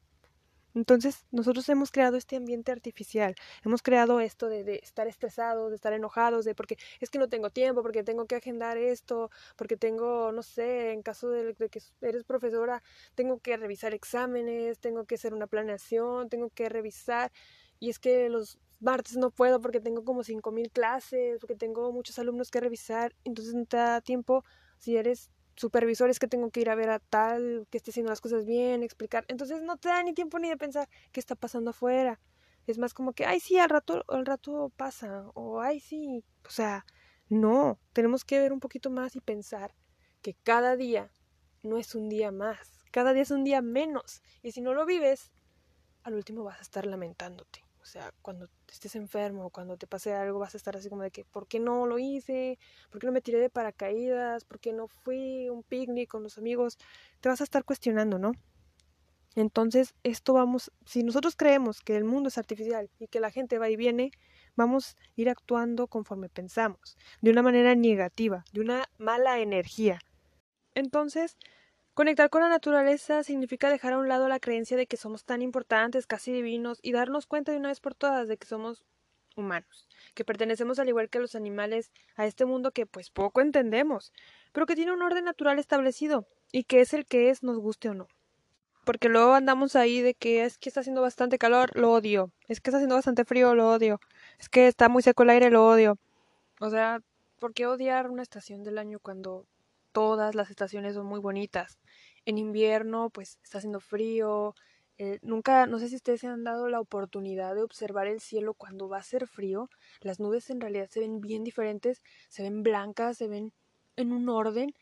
Entonces, 0.74 1.26
nosotros 1.30 1.68
hemos 1.68 1.90
creado 1.90 2.16
este 2.16 2.36
ambiente 2.36 2.72
artificial, 2.72 3.34
hemos 3.64 3.82
creado 3.82 4.20
esto 4.20 4.48
de, 4.48 4.64
de, 4.64 4.76
estar 4.82 5.06
estresados, 5.06 5.70
de 5.70 5.76
estar 5.76 5.92
enojados, 5.92 6.44
de 6.44 6.54
porque 6.54 6.78
es 7.00 7.10
que 7.10 7.18
no 7.18 7.28
tengo 7.28 7.50
tiempo, 7.50 7.82
porque 7.82 8.02
tengo 8.02 8.26
que 8.26 8.36
agendar 8.36 8.78
esto, 8.78 9.30
porque 9.56 9.76
tengo, 9.76 10.32
no 10.32 10.42
sé, 10.42 10.92
en 10.92 11.02
caso 11.02 11.28
de, 11.30 11.52
de, 11.52 11.68
que 11.68 11.80
eres 12.00 12.24
profesora, 12.24 12.82
tengo 13.14 13.38
que 13.40 13.56
revisar 13.56 13.92
exámenes, 13.94 14.78
tengo 14.78 15.04
que 15.04 15.16
hacer 15.16 15.34
una 15.34 15.46
planeación, 15.46 16.28
tengo 16.30 16.48
que 16.50 16.68
revisar, 16.68 17.32
y 17.78 17.90
es 17.90 17.98
que 17.98 18.28
los 18.30 18.58
martes 18.80 19.16
no 19.16 19.30
puedo 19.30 19.60
porque 19.60 19.80
tengo 19.80 20.04
como 20.04 20.24
cinco 20.24 20.52
mil 20.52 20.70
clases, 20.70 21.38
porque 21.38 21.54
tengo 21.54 21.92
muchos 21.92 22.18
alumnos 22.18 22.50
que 22.50 22.60
revisar, 22.60 23.14
entonces 23.24 23.54
no 23.54 23.66
te 23.66 23.76
da 23.76 24.00
tiempo 24.00 24.44
si 24.78 24.96
eres 24.96 25.30
supervisores 25.62 26.18
que 26.18 26.28
tengo 26.28 26.50
que 26.50 26.60
ir 26.60 26.68
a 26.68 26.74
ver 26.74 26.90
a 26.90 26.98
tal, 26.98 27.66
que 27.70 27.78
esté 27.78 27.90
haciendo 27.90 28.10
las 28.10 28.20
cosas 28.20 28.44
bien, 28.44 28.82
explicar. 28.82 29.24
Entonces 29.28 29.62
no 29.62 29.76
te 29.78 29.88
da 29.88 30.02
ni 30.02 30.12
tiempo 30.12 30.38
ni 30.38 30.48
de 30.48 30.56
pensar 30.56 30.88
qué 31.12 31.20
está 31.20 31.34
pasando 31.34 31.70
afuera. 31.70 32.20
Es 32.66 32.78
más 32.78 32.92
como 32.94 33.12
que, 33.12 33.24
ay, 33.24 33.40
sí, 33.40 33.58
al 33.58 33.70
rato, 33.70 34.04
al 34.08 34.26
rato 34.26 34.72
pasa, 34.76 35.24
o 35.34 35.60
ay, 35.60 35.80
sí. 35.80 36.24
O 36.46 36.50
sea, 36.50 36.84
no, 37.28 37.78
tenemos 37.92 38.24
que 38.24 38.38
ver 38.40 38.52
un 38.52 38.60
poquito 38.60 38.90
más 38.90 39.16
y 39.16 39.20
pensar 39.20 39.74
que 40.20 40.34
cada 40.34 40.76
día 40.76 41.10
no 41.62 41.78
es 41.78 41.94
un 41.94 42.08
día 42.08 42.30
más, 42.30 42.84
cada 42.90 43.12
día 43.12 43.22
es 43.22 43.30
un 43.30 43.44
día 43.44 43.62
menos. 43.62 44.22
Y 44.42 44.52
si 44.52 44.60
no 44.60 44.74
lo 44.74 44.84
vives, 44.84 45.32
al 46.02 46.14
último 46.14 46.44
vas 46.44 46.58
a 46.58 46.62
estar 46.62 46.86
lamentándote. 46.86 47.64
O 47.82 47.84
sea, 47.84 48.14
cuando 48.22 48.48
estés 48.70 48.94
enfermo, 48.94 49.50
cuando 49.50 49.76
te 49.76 49.88
pase 49.88 50.12
algo, 50.14 50.38
vas 50.38 50.54
a 50.54 50.56
estar 50.56 50.76
así 50.76 50.88
como 50.88 51.02
de 51.02 51.10
que, 51.10 51.24
¿por 51.24 51.48
qué 51.48 51.58
no 51.58 51.84
lo 51.86 51.98
hice? 51.98 52.58
¿Por 52.90 53.00
qué 53.00 53.06
no 53.08 53.12
me 53.12 53.20
tiré 53.20 53.40
de 53.40 53.50
paracaídas? 53.50 54.44
¿Por 54.44 54.60
qué 54.60 54.72
no 54.72 54.86
fui 54.86 55.48
a 55.48 55.52
un 55.52 55.64
picnic 55.64 56.08
con 56.08 56.22
los 56.22 56.38
amigos? 56.38 56.78
Te 57.20 57.28
vas 57.28 57.40
a 57.40 57.44
estar 57.44 57.64
cuestionando, 57.64 58.20
¿no? 58.20 58.32
Entonces, 59.34 59.94
esto 60.04 60.34
vamos, 60.34 60.70
si 60.86 61.02
nosotros 61.02 61.34
creemos 61.36 61.80
que 61.80 61.96
el 61.96 62.04
mundo 62.04 62.28
es 62.28 62.38
artificial 62.38 62.88
y 62.98 63.08
que 63.08 63.18
la 63.18 63.30
gente 63.30 63.58
va 63.58 63.68
y 63.68 63.76
viene, 63.76 64.12
vamos 64.54 64.96
a 64.96 65.20
ir 65.20 65.28
actuando 65.28 65.88
conforme 65.88 66.28
pensamos, 66.28 66.96
de 67.20 67.30
una 67.30 67.42
manera 67.42 67.74
negativa, 67.74 68.44
de 68.52 68.60
una 68.60 68.88
mala 68.98 69.40
energía. 69.40 69.98
Entonces, 70.74 71.36
Conectar 71.94 72.30
con 72.30 72.40
la 72.40 72.48
naturaleza 72.48 73.22
significa 73.22 73.68
dejar 73.68 73.92
a 73.92 73.98
un 73.98 74.08
lado 74.08 74.26
la 74.26 74.40
creencia 74.40 74.78
de 74.78 74.86
que 74.86 74.96
somos 74.96 75.24
tan 75.24 75.42
importantes, 75.42 76.06
casi 76.06 76.32
divinos, 76.32 76.78
y 76.80 76.92
darnos 76.92 77.26
cuenta 77.26 77.52
de 77.52 77.58
una 77.58 77.68
vez 77.68 77.80
por 77.80 77.94
todas 77.94 78.28
de 78.28 78.38
que 78.38 78.46
somos 78.46 78.82
humanos, 79.36 79.88
que 80.14 80.24
pertenecemos 80.24 80.78
al 80.78 80.88
igual 80.88 81.10
que 81.10 81.18
los 81.18 81.34
animales 81.34 81.90
a 82.16 82.24
este 82.24 82.46
mundo 82.46 82.72
que 82.72 82.86
pues 82.86 83.10
poco 83.10 83.42
entendemos, 83.42 84.12
pero 84.52 84.64
que 84.64 84.74
tiene 84.74 84.92
un 84.92 85.02
orden 85.02 85.26
natural 85.26 85.58
establecido, 85.58 86.26
y 86.50 86.64
que 86.64 86.80
es 86.80 86.94
el 86.94 87.04
que 87.04 87.28
es, 87.28 87.42
nos 87.42 87.58
guste 87.58 87.90
o 87.90 87.94
no. 87.94 88.08
Porque 88.84 89.10
luego 89.10 89.34
andamos 89.34 89.76
ahí 89.76 90.00
de 90.00 90.14
que 90.14 90.44
es 90.44 90.56
que 90.56 90.70
está 90.70 90.80
haciendo 90.80 91.02
bastante 91.02 91.38
calor, 91.38 91.70
lo 91.78 91.92
odio. 91.92 92.32
Es 92.48 92.60
que 92.60 92.70
está 92.70 92.78
haciendo 92.78 92.96
bastante 92.96 93.24
frío, 93.24 93.54
lo 93.54 93.70
odio. 93.70 94.00
Es 94.38 94.48
que 94.48 94.66
está 94.66 94.88
muy 94.88 95.02
seco 95.02 95.22
el 95.22 95.30
aire, 95.30 95.50
lo 95.50 95.68
odio. 95.68 95.98
O 96.58 96.68
sea, 96.68 97.00
¿por 97.38 97.54
qué 97.54 97.66
odiar 97.66 98.10
una 98.10 98.22
estación 98.22 98.64
del 98.64 98.78
año 98.78 98.98
cuando 98.98 99.46
todas 99.92 100.34
las 100.34 100.50
estaciones 100.50 100.94
son 100.94 101.06
muy 101.06 101.20
bonitas. 101.20 101.78
En 102.24 102.38
invierno, 102.38 103.10
pues 103.10 103.38
está 103.42 103.58
haciendo 103.58 103.80
frío. 103.80 104.54
Eh, 104.98 105.18
nunca, 105.22 105.66
no 105.66 105.78
sé 105.78 105.88
si 105.88 105.96
ustedes 105.96 106.20
se 106.20 106.26
han 106.28 106.44
dado 106.44 106.68
la 106.68 106.80
oportunidad 106.80 107.54
de 107.54 107.62
observar 107.62 108.06
el 108.06 108.20
cielo 108.20 108.54
cuando 108.54 108.88
va 108.88 108.98
a 108.98 109.02
ser 109.02 109.26
frío. 109.26 109.68
Las 110.00 110.20
nubes 110.20 110.50
en 110.50 110.60
realidad 110.60 110.88
se 110.90 111.00
ven 111.00 111.20
bien 111.20 111.44
diferentes, 111.44 112.02
se 112.28 112.42
ven 112.42 112.62
blancas, 112.62 113.18
se 113.18 113.28
ven 113.28 113.52
en 113.96 114.12
un 114.12 114.28
orden 114.28 114.74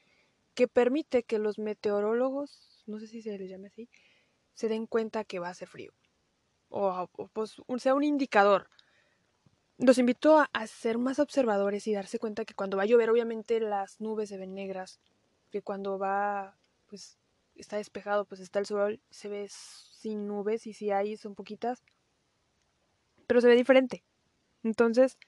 que 0.54 0.68
permite 0.68 1.22
que 1.22 1.38
los 1.38 1.58
meteorólogos, 1.58 2.82
no 2.86 2.98
sé 2.98 3.06
si 3.06 3.22
se 3.22 3.38
les 3.38 3.48
llame 3.48 3.68
así, 3.68 3.88
se 4.54 4.68
den 4.68 4.86
cuenta 4.86 5.24
que 5.24 5.38
va 5.38 5.48
a 5.48 5.54
ser 5.54 5.68
frío. 5.68 5.92
O, 6.68 7.08
pues, 7.32 7.56
sea 7.78 7.94
un 7.94 8.04
indicador 8.04 8.68
los 9.80 9.98
invito 9.98 10.38
a, 10.38 10.66
ser 10.66 10.98
más 10.98 11.18
observadores 11.18 11.86
y 11.86 11.94
darse 11.94 12.18
cuenta 12.18 12.44
que 12.44 12.54
cuando 12.54 12.76
va 12.76 12.82
a 12.84 12.86
llover, 12.86 13.10
obviamente 13.10 13.60
las 13.60 14.00
nubes 14.00 14.28
se 14.28 14.36
ven 14.36 14.54
negras, 14.54 15.00
que 15.50 15.62
cuando 15.62 15.98
va, 15.98 16.56
pues 16.86 17.18
está 17.56 17.76
despejado, 17.78 18.26
pues 18.26 18.40
está 18.40 18.58
el 18.58 18.66
sol, 18.66 19.00
se 19.10 19.28
ve 19.28 19.48
sin 19.48 20.26
nubes 20.26 20.66
y 20.66 20.74
si 20.74 20.90
hay 20.90 21.16
son 21.16 21.34
poquitas, 21.34 21.82
pero 23.26 23.40
se 23.40 23.48
ve 23.48 23.56
diferente. 23.56 24.04
Entonces, 24.62 25.18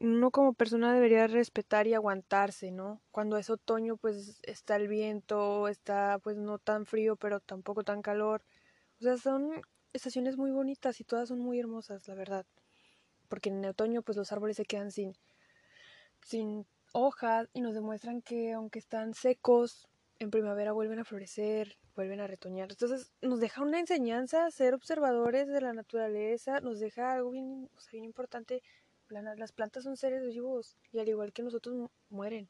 uno 0.00 0.30
como 0.30 0.54
persona 0.54 0.92
debería 0.92 1.26
respetar 1.28 1.86
y 1.86 1.94
aguantarse, 1.94 2.72
¿no? 2.72 3.00
Cuando 3.12 3.36
es 3.36 3.50
otoño, 3.50 3.96
pues 3.96 4.40
está 4.42 4.76
el 4.76 4.88
viento, 4.88 5.68
está 5.68 6.18
pues 6.18 6.36
no 6.36 6.58
tan 6.58 6.86
frío, 6.86 7.16
pero 7.16 7.40
tampoco 7.40 7.84
tan 7.84 8.02
calor. 8.02 8.42
O 9.00 9.04
sea, 9.04 9.16
son 9.18 9.62
estaciones 9.92 10.36
muy 10.36 10.50
bonitas 10.50 11.00
y 11.00 11.04
todas 11.04 11.28
son 11.28 11.40
muy 11.40 11.60
hermosas, 11.60 12.08
la 12.08 12.14
verdad 12.14 12.46
porque 13.30 13.48
en 13.48 13.64
otoño 13.64 14.02
pues 14.02 14.18
los 14.18 14.32
árboles 14.32 14.56
se 14.56 14.66
quedan 14.66 14.90
sin, 14.90 15.14
sin 16.20 16.66
hojas 16.92 17.48
y 17.54 17.62
nos 17.62 17.74
demuestran 17.74 18.20
que 18.20 18.52
aunque 18.52 18.80
están 18.80 19.14
secos, 19.14 19.88
en 20.18 20.30
primavera 20.30 20.72
vuelven 20.72 20.98
a 20.98 21.04
florecer, 21.04 21.78
vuelven 21.94 22.20
a 22.20 22.26
retoñar. 22.26 22.70
Entonces 22.70 23.12
nos 23.22 23.40
deja 23.40 23.62
una 23.62 23.78
enseñanza 23.78 24.50
ser 24.50 24.74
observadores 24.74 25.48
de 25.48 25.60
la 25.62 25.72
naturaleza, 25.72 26.60
nos 26.60 26.78
deja 26.78 27.12
algo 27.12 27.30
bien, 27.30 27.70
o 27.74 27.96
importante. 27.96 28.62
Las 29.08 29.52
plantas 29.52 29.84
son 29.84 29.96
seres 29.96 30.22
vivos 30.26 30.76
y 30.92 30.98
al 30.98 31.08
igual 31.08 31.32
que 31.32 31.42
nosotros 31.42 31.90
mueren. 32.10 32.48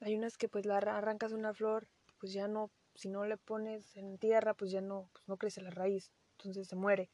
Hay 0.00 0.14
unas 0.14 0.38
que 0.38 0.48
pues 0.48 0.64
la 0.64 0.78
arrancas 0.78 1.32
una 1.32 1.52
flor, 1.52 1.88
pues 2.18 2.32
ya 2.32 2.48
no, 2.48 2.70
si 2.94 3.08
no 3.08 3.24
le 3.26 3.36
pones 3.36 3.96
en 3.96 4.16
tierra, 4.18 4.54
pues 4.54 4.70
ya 4.70 4.80
no, 4.80 5.10
pues 5.12 5.26
no 5.26 5.36
crece 5.36 5.60
la 5.60 5.70
raíz, 5.70 6.10
entonces 6.38 6.68
se 6.68 6.76
muere. 6.76 7.10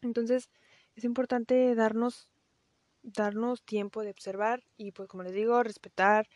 Entonces, 0.00 0.50
es 0.94 1.04
importante 1.04 1.74
darnos, 1.74 2.28
darnos 3.02 3.62
tiempo 3.62 4.02
de 4.02 4.10
observar 4.10 4.62
y 4.76 4.92
pues 4.92 5.08
como 5.08 5.22
les 5.22 5.32
digo, 5.32 5.62
respetar 5.62 6.28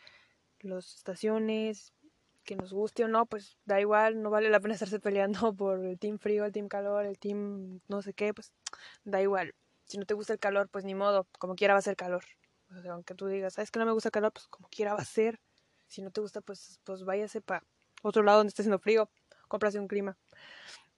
las 0.59 0.95
estaciones, 0.95 1.93
que 2.47 2.55
nos 2.55 2.71
guste 2.73 3.03
o 3.03 3.07
no, 3.09 3.25
pues 3.25 3.57
da 3.65 3.79
igual, 3.79 4.21
no 4.23 4.31
vale 4.31 4.49
la 4.49 4.59
pena 4.59 4.73
estarse 4.75 4.99
peleando 4.99 5.53
por 5.53 5.85
el 5.85 5.99
team 5.99 6.17
frío, 6.17 6.45
el 6.45 6.51
team 6.53 6.67
calor, 6.67 7.05
el 7.05 7.19
team 7.19 7.81
no 7.87 8.01
sé 8.01 8.13
qué, 8.13 8.33
pues 8.33 8.53
da 9.03 9.21
igual. 9.21 9.53
Si 9.83 9.97
no 9.97 10.05
te 10.05 10.13
gusta 10.15 10.33
el 10.33 10.39
calor, 10.39 10.69
pues 10.69 10.83
ni 10.85 10.95
modo, 10.95 11.27
como 11.39 11.55
quiera 11.55 11.73
va 11.73 11.79
a 11.79 11.83
ser 11.83 11.95
calor. 11.95 12.23
O 12.75 12.81
sea, 12.81 12.93
aunque 12.93 13.15
tú 13.15 13.27
digas, 13.27 13.53
¿sabes 13.53 13.71
que 13.71 13.79
no 13.79 13.85
me 13.85 13.91
gusta 13.91 14.09
el 14.09 14.11
calor? 14.11 14.33
Pues 14.33 14.47
como 14.47 14.67
quiera 14.69 14.93
va 14.93 15.01
a 15.01 15.05
ser. 15.05 15.39
Si 15.87 16.01
no 16.01 16.11
te 16.11 16.19
gusta, 16.19 16.41
pues, 16.41 16.79
pues 16.83 17.05
váyase 17.05 17.41
para 17.41 17.63
otro 18.01 18.23
lado 18.23 18.39
donde 18.39 18.49
esté 18.49 18.61
haciendo 18.61 18.79
frío, 18.79 19.09
cómprase 19.47 19.79
un 19.79 19.87
clima. 19.87 20.17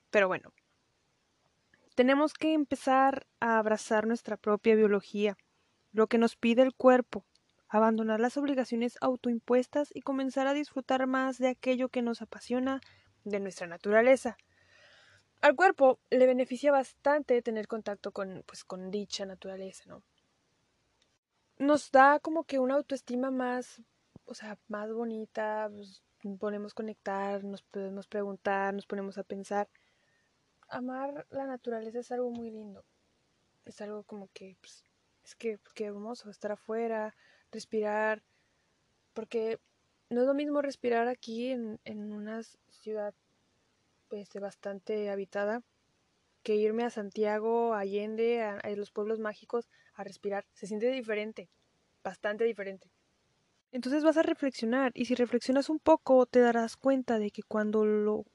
Pero 0.10 0.28
bueno, 0.28 0.52
tenemos 2.00 2.34
que 2.34 2.54
empezar 2.54 3.28
a 3.42 3.58
abrazar 3.58 4.08
nuestra 4.08 4.38
propia 4.38 4.74
biología, 4.74 5.36
lo 5.92 6.08
que 6.08 6.18
nos 6.18 6.38
pide 6.38 6.62
el 6.62 6.74
cuerpo, 6.74 7.26
abandonar 7.68 8.22
las 8.22 8.38
obligaciones 8.38 8.98
autoimpuestas 9.02 9.90
y 9.94 10.00
comenzar 10.00 10.48
a 10.48 10.54
disfrutar 10.54 11.06
más 11.08 11.40
de 11.40 11.50
aquello 11.50 11.90
que 11.90 12.02
nos 12.02 12.22
apasiona 12.22 12.80
de 13.26 13.42
nuestra 13.42 13.68
naturaleza. 13.68 14.38
Al 15.42 15.58
cuerpo 15.58 16.00
le 16.10 16.26
beneficia 16.26 16.72
bastante 16.72 17.42
tener 17.42 17.68
contacto 17.68 18.14
con, 18.14 18.46
pues, 18.48 18.64
con 18.64 18.92
dicha 18.92 19.26
naturaleza, 19.26 19.84
¿no? 19.88 20.02
Nos 21.58 21.92
da 21.92 22.22
como 22.22 22.46
que 22.46 22.60
una 22.60 22.76
autoestima 22.76 23.30
más, 23.30 23.82
o 24.24 24.36
sea, 24.36 24.58
más 24.70 24.90
bonita, 24.94 25.70
pues, 25.70 26.02
podemos 26.40 26.74
conectar, 26.74 27.44
nos 27.44 27.62
podemos 27.62 28.08
preguntar, 28.08 28.74
nos 28.74 28.88
ponemos 28.88 29.18
a 29.18 29.24
pensar 29.24 29.68
amar 30.70 31.26
la 31.30 31.46
naturaleza 31.46 32.00
es 32.00 32.12
algo 32.12 32.32
muy 32.32 32.52
lindo. 32.52 32.84
es 33.66 33.82
algo 33.82 34.04
como 34.04 34.30
que, 34.34 34.58
pues, 34.62 34.84
es 35.24 35.36
que 35.36 35.60
qué 35.76 35.86
hermoso 35.86 36.30
estar 36.30 36.52
afuera, 36.52 37.16
respirar, 37.52 38.24
porque 39.14 39.60
no 40.10 40.22
es 40.22 40.28
lo 40.28 40.34
mismo 40.34 40.62
respirar 40.62 41.08
aquí 41.08 41.52
en, 41.52 41.80
en 41.86 42.12
una 42.12 42.42
ciudad 42.70 43.14
pues, 44.08 44.30
bastante 44.42 45.10
habitada 45.10 45.62
que 46.42 46.56
irme 46.56 46.84
a 46.84 46.90
Santiago, 46.90 47.74
a 47.74 47.80
Allende, 47.80 48.42
a, 48.42 48.58
a 48.58 48.70
los 48.72 48.92
pueblos 48.92 49.20
mágicos 49.20 49.70
a 49.94 50.04
respirar. 50.04 50.46
Se 50.54 50.68
siente 50.68 50.90
diferente, 50.90 51.50
bastante 52.04 52.44
diferente. 52.46 52.90
Entonces 53.72 54.04
vas 54.04 54.18
a 54.18 54.24
reflexionar 54.24 54.92
y 54.96 55.06
si 55.06 55.14
reflexionas 55.14 55.70
un 55.70 55.80
poco 55.80 56.26
te 56.26 56.40
darás 56.40 56.76
cuenta 56.76 57.20
de 57.20 57.30
que 57.30 57.44
cuando 57.44 57.86
lo 57.86 58.26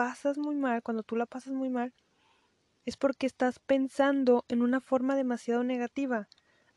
pasas 0.00 0.38
muy 0.38 0.56
mal, 0.56 0.82
cuando 0.82 1.02
tú 1.02 1.14
la 1.14 1.26
pasas 1.26 1.52
muy 1.52 1.68
mal, 1.68 1.92
es 2.86 2.96
porque 2.96 3.26
estás 3.26 3.58
pensando 3.58 4.46
en 4.48 4.62
una 4.62 4.80
forma 4.80 5.14
demasiado 5.14 5.62
negativa, 5.62 6.26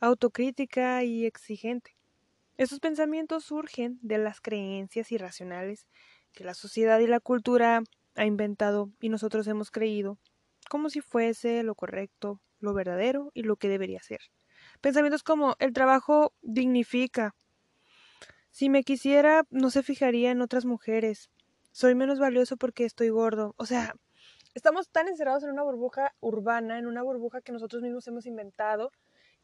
autocrítica 0.02 1.06
y 1.06 1.26
exigente. 1.26 1.96
Esos 2.58 2.82
pensamientos 2.82 3.46
surgen 3.46 3.98
de 4.02 4.18
las 4.18 4.42
creencias 4.42 5.10
irracionales 5.14 5.88
que 6.34 6.44
la 6.44 6.54
sociedad 6.54 7.00
y 7.00 7.08
la 7.08 7.22
cultura 7.22 7.82
ha 8.16 8.26
inventado 8.26 8.92
y 9.00 9.08
nosotros 9.08 9.48
hemos 9.48 9.72
creído 9.72 10.18
como 10.70 10.90
si 10.90 11.00
fuese 11.00 11.64
lo 11.64 11.76
correcto, 11.76 12.42
lo 12.60 12.74
verdadero 12.74 13.32
y 13.34 13.44
lo 13.44 13.56
que 13.56 13.70
debería 13.70 14.04
ser. 14.04 14.20
Pensamientos 14.82 15.24
como 15.24 15.56
el 15.60 15.72
trabajo 15.72 16.34
dignifica. 16.42 17.36
Si 18.52 18.68
me 18.68 18.84
quisiera, 18.84 19.46
no 19.50 19.70
se 19.70 19.82
fijaría 19.82 20.32
en 20.32 20.42
otras 20.42 20.66
mujeres. 20.66 21.30
Soy 21.74 21.96
menos 21.96 22.20
valioso 22.20 22.56
porque 22.56 22.86
estoy 22.86 23.10
gordo. 23.10 23.56
O 23.58 23.66
sea, 23.66 23.96
estamos 24.54 24.90
tan 24.90 25.08
encerrados 25.08 25.44
en 25.44 25.50
una 25.50 25.64
burbuja 25.64 26.14
urbana, 26.20 26.78
en 26.78 26.86
una 26.86 27.02
burbuja 27.02 27.42
que 27.42 27.52
nosotros 27.52 27.82
mismos 27.82 28.08
hemos 28.08 28.28
inventado, 28.28 28.92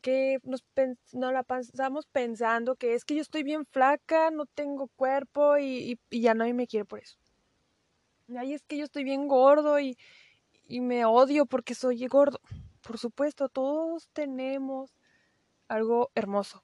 que 0.02 0.38
nos, 0.44 0.64
la 1.12 1.42
pasamos 1.42 2.06
pensando 2.06 2.76
que 2.76 2.94
es 2.94 3.04
que 3.04 3.16
yo 3.16 3.22
estoy 3.24 3.42
bien 3.42 3.66
flaca, 3.66 4.30
no 4.30 4.46
tengo 4.46 4.90
cuerpo 4.96 5.58
y, 5.58 6.00
ya 6.12 6.36
nadie 6.36 6.54
me 6.54 6.68
quiere 6.68 6.86
por 6.86 7.00
eso. 7.00 7.18
Ay, 8.38 8.54
es 8.54 8.62
que 8.62 8.78
yo 8.78 8.84
estoy 8.84 9.04
bien 9.04 9.28
gordo 9.28 9.80
y, 9.80 9.98
y 10.68 10.82
me 10.82 11.06
odio 11.06 11.48
porque 11.48 11.74
soy 11.74 12.06
gordo. 12.06 12.40
Por 12.86 13.00
supuesto, 13.00 13.50
todos 13.50 14.08
tenemos 14.14 14.94
algo 15.68 16.12
hermoso 16.14 16.64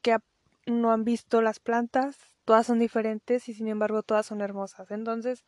que 0.00 0.16
no 0.64 0.92
han 0.92 1.04
visto 1.04 1.42
las 1.42 1.60
plantas, 1.60 2.16
todas 2.44 2.66
son 2.66 2.78
diferentes 2.78 3.48
y 3.48 3.54
sin 3.54 3.68
embargo 3.68 4.02
todas 4.02 4.26
son 4.26 4.40
hermosas. 4.40 4.90
Entonces, 4.90 5.44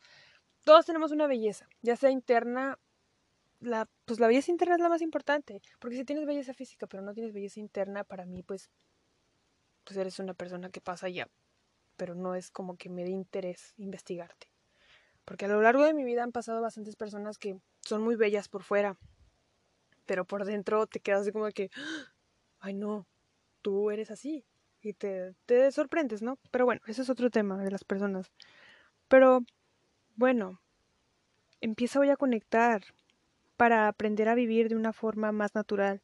todos 0.63 0.85
tenemos 0.85 1.11
una 1.11 1.27
belleza, 1.27 1.67
ya 1.81 1.95
sea 1.95 2.11
interna, 2.11 2.79
la, 3.59 3.87
pues 4.05 4.19
la 4.19 4.27
belleza 4.27 4.51
interna 4.51 4.75
es 4.75 4.81
la 4.81 4.89
más 4.89 5.01
importante, 5.01 5.61
porque 5.79 5.97
si 5.97 6.05
tienes 6.05 6.25
belleza 6.25 6.53
física 6.53 6.87
pero 6.87 7.03
no 7.03 7.13
tienes 7.13 7.33
belleza 7.33 7.59
interna, 7.59 8.03
para 8.03 8.25
mí 8.25 8.43
pues, 8.43 8.69
pues 9.83 9.97
eres 9.97 10.19
una 10.19 10.33
persona 10.33 10.69
que 10.69 10.81
pasa 10.81 11.09
ya, 11.09 11.27
pero 11.95 12.15
no 12.15 12.35
es 12.35 12.51
como 12.51 12.75
que 12.77 12.89
me 12.89 13.03
dé 13.03 13.11
interés 13.11 13.73
investigarte. 13.77 14.49
Porque 15.25 15.45
a 15.45 15.49
lo 15.49 15.61
largo 15.61 15.83
de 15.83 15.93
mi 15.93 16.03
vida 16.03 16.23
han 16.23 16.31
pasado 16.31 16.61
bastantes 16.61 16.95
personas 16.95 17.37
que 17.37 17.59
son 17.81 18.01
muy 18.01 18.15
bellas 18.15 18.47
por 18.47 18.63
fuera, 18.63 18.97
pero 20.05 20.25
por 20.25 20.45
dentro 20.45 20.87
te 20.87 20.99
quedas 20.99 21.21
así 21.21 21.31
como 21.31 21.49
que, 21.49 21.69
ay 22.59 22.73
no, 22.73 23.05
tú 23.61 23.91
eres 23.91 24.11
así. 24.11 24.45
Y 24.81 24.93
te, 24.93 25.33
te 25.45 25.71
sorprendes, 25.71 26.21
¿no? 26.21 26.37
Pero 26.51 26.65
bueno, 26.65 26.81
ese 26.87 27.01
es 27.01 27.09
otro 27.09 27.29
tema 27.29 27.63
de 27.63 27.71
las 27.71 27.83
personas. 27.83 28.31
Pero 29.07 29.41
bueno, 30.15 30.61
empieza 31.61 31.99
hoy 31.99 32.09
a 32.09 32.17
conectar 32.17 32.83
para 33.57 33.87
aprender 33.87 34.29
a 34.29 34.35
vivir 34.35 34.69
de 34.69 34.75
una 34.75 34.93
forma 34.93 35.31
más 35.31 35.55
natural. 35.55 36.01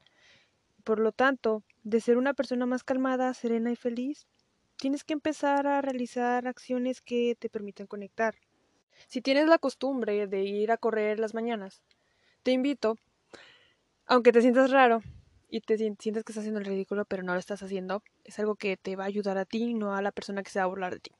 Por 0.83 0.99
lo 0.99 1.11
tanto, 1.11 1.63
de 1.83 2.01
ser 2.01 2.17
una 2.17 2.33
persona 2.33 2.65
más 2.65 2.83
calmada, 2.83 3.33
serena 3.33 3.71
y 3.71 3.75
feliz, 3.75 4.27
tienes 4.77 5.03
que 5.03 5.13
empezar 5.13 5.67
a 5.67 5.81
realizar 5.81 6.47
acciones 6.47 7.01
que 7.01 7.35
te 7.39 7.49
permitan 7.49 7.87
conectar. 7.87 8.35
Si 9.07 9.21
tienes 9.21 9.47
la 9.47 9.59
costumbre 9.59 10.27
de 10.27 10.43
ir 10.43 10.71
a 10.71 10.77
correr 10.77 11.19
las 11.19 11.33
mañanas, 11.33 11.81
te 12.43 12.51
invito, 12.51 12.97
aunque 14.05 14.31
te 14.31 14.41
sientas 14.41 14.71
raro 14.71 15.01
y 15.53 15.61
te 15.61 15.77
sientes 15.77 16.23
que 16.23 16.31
estás 16.31 16.39
haciendo 16.39 16.61
el 16.61 16.65
ridículo, 16.65 17.05
pero 17.05 17.21
no 17.21 17.33
lo 17.33 17.39
estás 17.39 17.61
haciendo, 17.61 18.01
es 18.23 18.39
algo 18.39 18.55
que 18.55 18.75
te 18.75 18.95
va 18.95 19.03
a 19.03 19.07
ayudar 19.07 19.37
a 19.37 19.45
ti, 19.45 19.75
no 19.75 19.95
a 19.95 20.01
la 20.01 20.11
persona 20.11 20.41
que 20.41 20.49
se 20.49 20.57
va 20.57 20.65
a 20.65 20.67
burlar 20.67 20.93
de 20.93 20.99
ti. 20.99 21.11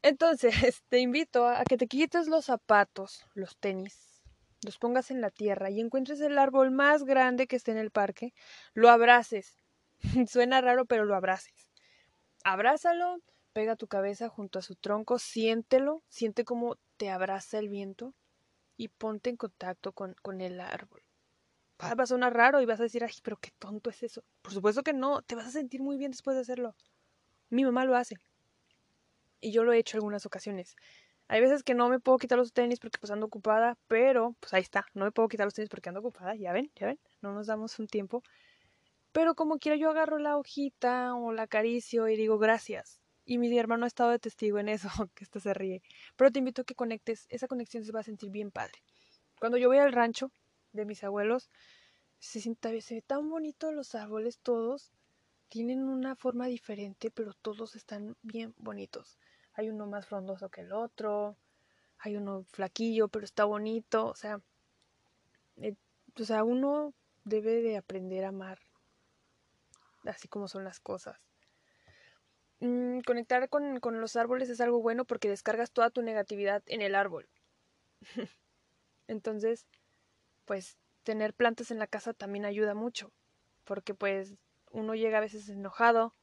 Entonces, 0.00 0.54
te 0.88 0.98
invito 0.98 1.46
a 1.46 1.62
que 1.64 1.76
te 1.76 1.86
quites 1.86 2.26
los 2.26 2.46
zapatos, 2.46 3.26
los 3.34 3.58
tenis, 3.58 4.22
los 4.64 4.78
pongas 4.78 5.10
en 5.10 5.20
la 5.20 5.28
tierra 5.28 5.68
y 5.68 5.80
encuentres 5.80 6.22
el 6.22 6.38
árbol 6.38 6.70
más 6.70 7.04
grande 7.04 7.46
que 7.46 7.56
esté 7.56 7.72
en 7.72 7.76
el 7.76 7.90
parque, 7.90 8.32
lo 8.72 8.88
abraces. 8.88 9.58
Suena 10.26 10.62
raro, 10.62 10.86
pero 10.86 11.04
lo 11.04 11.14
abraces. 11.14 11.70
Abrázalo, 12.44 13.18
pega 13.52 13.76
tu 13.76 13.88
cabeza 13.88 14.30
junto 14.30 14.58
a 14.58 14.62
su 14.62 14.76
tronco, 14.76 15.18
siéntelo, 15.18 16.02
siente 16.08 16.46
cómo 16.46 16.78
te 16.96 17.10
abraza 17.10 17.58
el 17.58 17.68
viento 17.68 18.14
y 18.78 18.88
ponte 18.88 19.28
en 19.28 19.36
contacto 19.36 19.92
con, 19.92 20.14
con 20.22 20.40
el 20.40 20.62
árbol. 20.62 21.02
Va 21.82 22.02
a 22.02 22.06
sonar 22.06 22.34
raro 22.34 22.60
y 22.62 22.66
vas 22.66 22.80
a 22.80 22.84
decir, 22.84 23.04
ay, 23.04 23.12
pero 23.22 23.36
qué 23.36 23.50
tonto 23.58 23.90
es 23.90 24.02
eso. 24.02 24.24
Por 24.40 24.52
supuesto 24.52 24.82
que 24.82 24.94
no, 24.94 25.22
te 25.22 25.34
vas 25.34 25.46
a 25.46 25.50
sentir 25.50 25.82
muy 25.82 25.98
bien 25.98 26.10
después 26.10 26.34
de 26.34 26.40
hacerlo. 26.40 26.74
Mi 27.50 27.64
mamá 27.64 27.84
lo 27.84 27.96
hace. 27.96 28.16
Y 29.40 29.52
yo 29.52 29.62
lo 29.62 29.72
he 29.72 29.78
hecho 29.78 29.98
algunas 29.98 30.24
ocasiones. 30.24 30.74
Hay 31.28 31.40
veces 31.40 31.62
que 31.62 31.74
no 31.74 31.88
me 31.88 31.98
puedo 31.98 32.18
quitar 32.18 32.38
los 32.38 32.52
tenis 32.52 32.78
porque 32.78 32.98
pues 32.98 33.10
ando 33.10 33.26
ocupada, 33.26 33.76
pero 33.88 34.36
pues 34.38 34.54
ahí 34.54 34.62
está, 34.62 34.86
no 34.94 35.04
me 35.04 35.10
puedo 35.10 35.28
quitar 35.28 35.46
los 35.46 35.54
tenis 35.54 35.68
porque 35.68 35.88
ando 35.88 36.00
ocupada, 36.00 36.36
ya 36.36 36.52
ven, 36.52 36.70
ya 36.76 36.86
ven, 36.86 37.00
no 37.20 37.34
nos 37.34 37.48
damos 37.48 37.78
un 37.78 37.88
tiempo. 37.88 38.22
Pero 39.12 39.34
como 39.34 39.58
quiera 39.58 39.76
yo 39.76 39.90
agarro 39.90 40.18
la 40.18 40.36
hojita 40.36 41.14
o 41.14 41.32
la 41.32 41.42
acaricio 41.42 42.08
y 42.08 42.16
digo 42.16 42.38
gracias. 42.38 43.00
Y 43.24 43.38
mi 43.38 43.58
hermano 43.58 43.84
ha 43.84 43.88
estado 43.88 44.10
de 44.10 44.20
testigo 44.20 44.58
en 44.60 44.68
eso, 44.68 44.88
que 45.14 45.24
esto 45.24 45.40
se 45.40 45.52
ríe. 45.52 45.82
Pero 46.16 46.30
te 46.30 46.38
invito 46.38 46.62
a 46.62 46.64
que 46.64 46.76
conectes, 46.76 47.26
esa 47.28 47.48
conexión 47.48 47.84
se 47.84 47.92
va 47.92 48.00
a 48.00 48.04
sentir 48.04 48.30
bien 48.30 48.52
padre. 48.52 48.82
Cuando 49.40 49.58
yo 49.58 49.68
voy 49.68 49.78
al 49.78 49.92
rancho 49.92 50.30
de 50.76 50.84
mis 50.84 51.02
abuelos, 51.04 51.50
se, 52.18 52.40
siente, 52.40 52.80
se 52.80 52.96
ve 52.96 53.02
tan 53.02 53.28
bonito 53.28 53.72
los 53.72 53.94
árboles 53.94 54.38
todos. 54.38 54.92
Tienen 55.48 55.84
una 55.84 56.16
forma 56.16 56.46
diferente, 56.46 57.10
pero 57.10 57.32
todos 57.34 57.76
están 57.76 58.16
bien 58.22 58.54
bonitos. 58.58 59.18
Hay 59.54 59.70
uno 59.70 59.86
más 59.86 60.06
frondoso 60.06 60.48
que 60.50 60.62
el 60.62 60.72
otro, 60.72 61.36
hay 61.98 62.16
uno 62.16 62.44
flaquillo, 62.50 63.08
pero 63.08 63.24
está 63.24 63.44
bonito. 63.44 64.06
O 64.06 64.14
sea, 64.16 64.40
eh, 65.56 65.76
o 66.18 66.24
sea, 66.24 66.44
uno 66.44 66.94
debe 67.24 67.62
de 67.62 67.76
aprender 67.76 68.24
a 68.24 68.28
amar 68.28 68.58
así 70.08 70.28
como 70.28 70.48
son 70.48 70.64
las 70.64 70.80
cosas. 70.80 71.20
Mm, 72.60 73.00
conectar 73.00 73.48
con, 73.48 73.80
con 73.80 74.00
los 74.00 74.16
árboles 74.16 74.48
es 74.48 74.60
algo 74.60 74.80
bueno 74.80 75.04
porque 75.04 75.28
descargas 75.28 75.70
toda 75.72 75.90
tu 75.90 76.02
negatividad 76.02 76.62
en 76.66 76.80
el 76.80 76.94
árbol. 76.94 77.28
Entonces, 79.08 79.66
pues 80.46 80.78
tener 81.02 81.34
plantas 81.34 81.70
en 81.70 81.78
la 81.78 81.86
casa 81.86 82.14
también 82.14 82.46
ayuda 82.46 82.74
mucho, 82.74 83.12
porque 83.64 83.94
pues 83.94 84.34
uno 84.70 84.94
llega 84.94 85.18
a 85.18 85.20
veces 85.20 85.48
enojado 85.48 86.14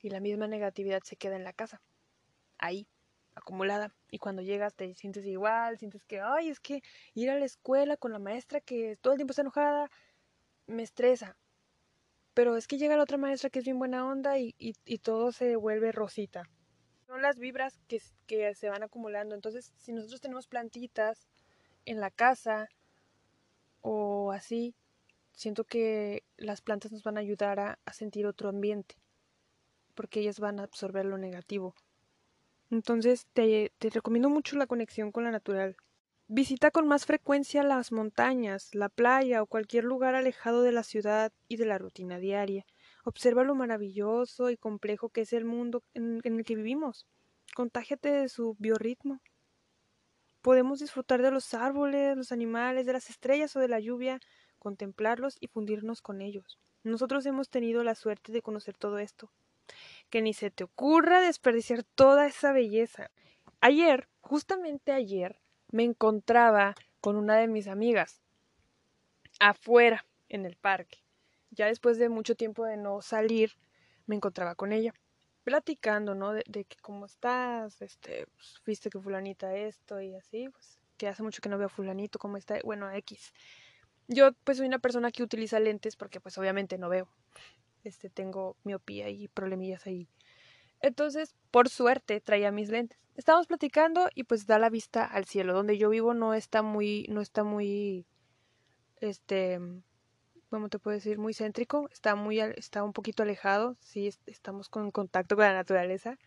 y 0.00 0.10
la 0.10 0.20
misma 0.20 0.46
negatividad 0.46 1.02
se 1.02 1.16
queda 1.16 1.36
en 1.36 1.44
la 1.44 1.52
casa, 1.52 1.82
ahí, 2.58 2.86
acumulada, 3.34 3.92
y 4.10 4.18
cuando 4.18 4.42
llegas 4.42 4.74
te 4.74 4.94
sientes 4.94 5.26
igual, 5.26 5.78
sientes 5.78 6.04
que, 6.04 6.20
ay, 6.20 6.50
es 6.50 6.60
que 6.60 6.82
ir 7.14 7.30
a 7.30 7.38
la 7.38 7.44
escuela 7.44 7.96
con 7.96 8.12
la 8.12 8.18
maestra 8.18 8.60
que 8.60 8.96
todo 9.00 9.14
el 9.14 9.18
tiempo 9.18 9.32
está 9.32 9.42
enojada, 9.42 9.90
me 10.66 10.82
estresa, 10.82 11.36
pero 12.34 12.56
es 12.56 12.66
que 12.66 12.78
llega 12.78 12.96
la 12.96 13.02
otra 13.02 13.16
maestra 13.16 13.50
que 13.50 13.60
es 13.60 13.64
bien 13.64 13.78
buena 13.78 14.06
onda 14.06 14.38
y, 14.38 14.54
y, 14.58 14.98
todo 14.98 15.32
se 15.32 15.56
vuelve 15.56 15.90
rosita. 15.90 16.42
Son 17.06 17.22
las 17.22 17.38
vibras 17.38 17.78
que, 17.88 18.02
que 18.26 18.54
se 18.54 18.68
van 18.68 18.82
acumulando. 18.82 19.34
Entonces, 19.34 19.72
si 19.78 19.92
nosotros 19.92 20.20
tenemos 20.20 20.46
plantitas 20.46 21.26
en 21.86 21.98
la 21.98 22.10
casa 22.10 22.68
o 23.88 24.32
así, 24.32 24.74
siento 25.32 25.62
que 25.62 26.24
las 26.36 26.60
plantas 26.60 26.90
nos 26.90 27.04
van 27.04 27.18
a 27.18 27.20
ayudar 27.20 27.60
a, 27.60 27.78
sentir 27.92 28.26
otro 28.26 28.48
ambiente, 28.48 28.96
porque 29.94 30.20
ellas 30.20 30.40
van 30.40 30.58
a 30.58 30.64
absorber 30.64 31.04
lo 31.04 31.18
negativo. 31.18 31.74
Entonces, 32.68 33.26
te, 33.32 33.72
te 33.78 33.90
recomiendo 33.90 34.28
mucho 34.28 34.56
la 34.56 34.66
conexión 34.66 35.12
con 35.12 35.22
la 35.22 35.30
natural. 35.30 35.76
Visita 36.26 36.72
con 36.72 36.88
más 36.88 37.06
frecuencia 37.06 37.62
las 37.62 37.92
montañas, 37.92 38.74
la 38.74 38.88
playa 38.88 39.40
o 39.40 39.46
cualquier 39.46 39.84
lugar 39.84 40.16
alejado 40.16 40.62
de 40.62 40.72
la 40.72 40.82
ciudad 40.82 41.32
y 41.46 41.56
de 41.56 41.66
la 41.66 41.78
rutina 41.78 42.18
diaria. 42.18 42.66
Observa 43.04 43.44
lo 43.44 43.54
maravilloso 43.54 44.50
y 44.50 44.56
complejo 44.56 45.10
que 45.10 45.20
es 45.20 45.32
el 45.32 45.44
mundo 45.44 45.84
en, 45.94 46.20
el 46.24 46.44
que 46.44 46.56
vivimos. 46.56 47.06
Contágiate 47.54 48.10
de 48.10 48.28
su 48.28 48.56
biorritmo. 48.58 49.20
Podemos 50.46 50.78
disfrutar 50.78 51.22
de 51.22 51.32
los 51.32 51.54
árboles, 51.54 52.16
los 52.16 52.30
animales, 52.30 52.86
de 52.86 52.92
las 52.92 53.10
estrellas 53.10 53.56
o 53.56 53.58
de 53.58 53.66
la 53.66 53.80
lluvia, 53.80 54.20
contemplarlos 54.60 55.38
y 55.40 55.48
fundirnos 55.48 56.02
con 56.02 56.20
ellos. 56.20 56.60
Nosotros 56.84 57.26
hemos 57.26 57.48
tenido 57.48 57.82
la 57.82 57.96
suerte 57.96 58.30
de 58.30 58.42
conocer 58.42 58.76
todo 58.76 59.00
esto. 59.00 59.32
Que 60.08 60.22
ni 60.22 60.34
se 60.34 60.52
te 60.52 60.62
ocurra 60.62 61.20
desperdiciar 61.20 61.82
toda 61.82 62.28
esa 62.28 62.52
belleza. 62.52 63.10
Ayer, 63.60 64.06
justamente 64.20 64.92
ayer, 64.92 65.40
me 65.72 65.82
encontraba 65.82 66.76
con 67.00 67.16
una 67.16 67.34
de 67.38 67.48
mis 67.48 67.66
amigas 67.66 68.22
afuera 69.40 70.06
en 70.28 70.46
el 70.46 70.54
parque. 70.54 71.02
ya 71.50 71.66
después 71.66 71.98
de 71.98 72.08
mucho 72.08 72.36
tiempo 72.36 72.64
de 72.64 72.76
no 72.76 73.02
salir, 73.02 73.56
me 74.06 74.14
encontraba 74.14 74.54
con 74.54 74.72
ella, 74.72 74.94
platicando, 75.46 76.16
¿no? 76.16 76.32
De, 76.32 76.42
que 76.42 76.76
cómo 76.82 77.06
estás, 77.06 77.80
este, 77.80 78.26
pues, 78.34 78.60
viste 78.66 78.90
que 78.90 78.98
fulanita 78.98 79.54
esto 79.54 80.00
y 80.00 80.12
así, 80.16 80.48
pues, 80.48 80.80
que 80.96 81.06
hace 81.06 81.22
mucho 81.22 81.40
que 81.40 81.48
no 81.48 81.56
veo 81.56 81.68
a 81.68 81.70
fulanito, 81.70 82.18
cómo 82.18 82.36
está, 82.36 82.58
bueno, 82.64 82.90
X. 82.90 83.32
Yo, 84.08 84.32
pues, 84.42 84.58
soy 84.58 84.66
una 84.66 84.80
persona 84.80 85.12
que 85.12 85.22
utiliza 85.22 85.60
lentes 85.60 85.94
porque, 85.94 86.18
pues, 86.18 86.36
obviamente 86.36 86.78
no 86.78 86.88
veo. 86.88 87.08
Este, 87.84 88.10
tengo 88.10 88.56
miopía 88.64 89.08
y 89.08 89.28
problemillas 89.28 89.86
ahí. 89.86 90.08
Entonces, 90.80 91.36
por 91.52 91.68
suerte, 91.68 92.20
traía 92.20 92.50
mis 92.50 92.68
lentes. 92.68 92.98
Estábamos 93.14 93.46
platicando 93.46 94.08
y 94.16 94.24
pues 94.24 94.46
da 94.46 94.58
la 94.58 94.68
vista 94.68 95.04
al 95.04 95.26
cielo. 95.26 95.54
Donde 95.54 95.78
yo 95.78 95.90
vivo 95.90 96.12
no 96.12 96.34
está 96.34 96.62
muy, 96.62 97.06
no 97.08 97.20
está 97.20 97.44
muy, 97.44 98.04
este, 99.00 99.60
¿cómo 100.50 100.68
te 100.68 100.78
puedo 100.78 100.94
decir? 100.94 101.18
Muy 101.18 101.34
céntrico, 101.34 101.88
está 101.92 102.14
muy, 102.14 102.40
está 102.40 102.84
un 102.84 102.92
poquito 102.92 103.22
alejado, 103.22 103.76
sí, 103.80 104.10
estamos 104.26 104.68
con 104.68 104.90
contacto 104.90 105.36
con 105.36 105.44
la 105.44 105.54
naturaleza, 105.54 106.18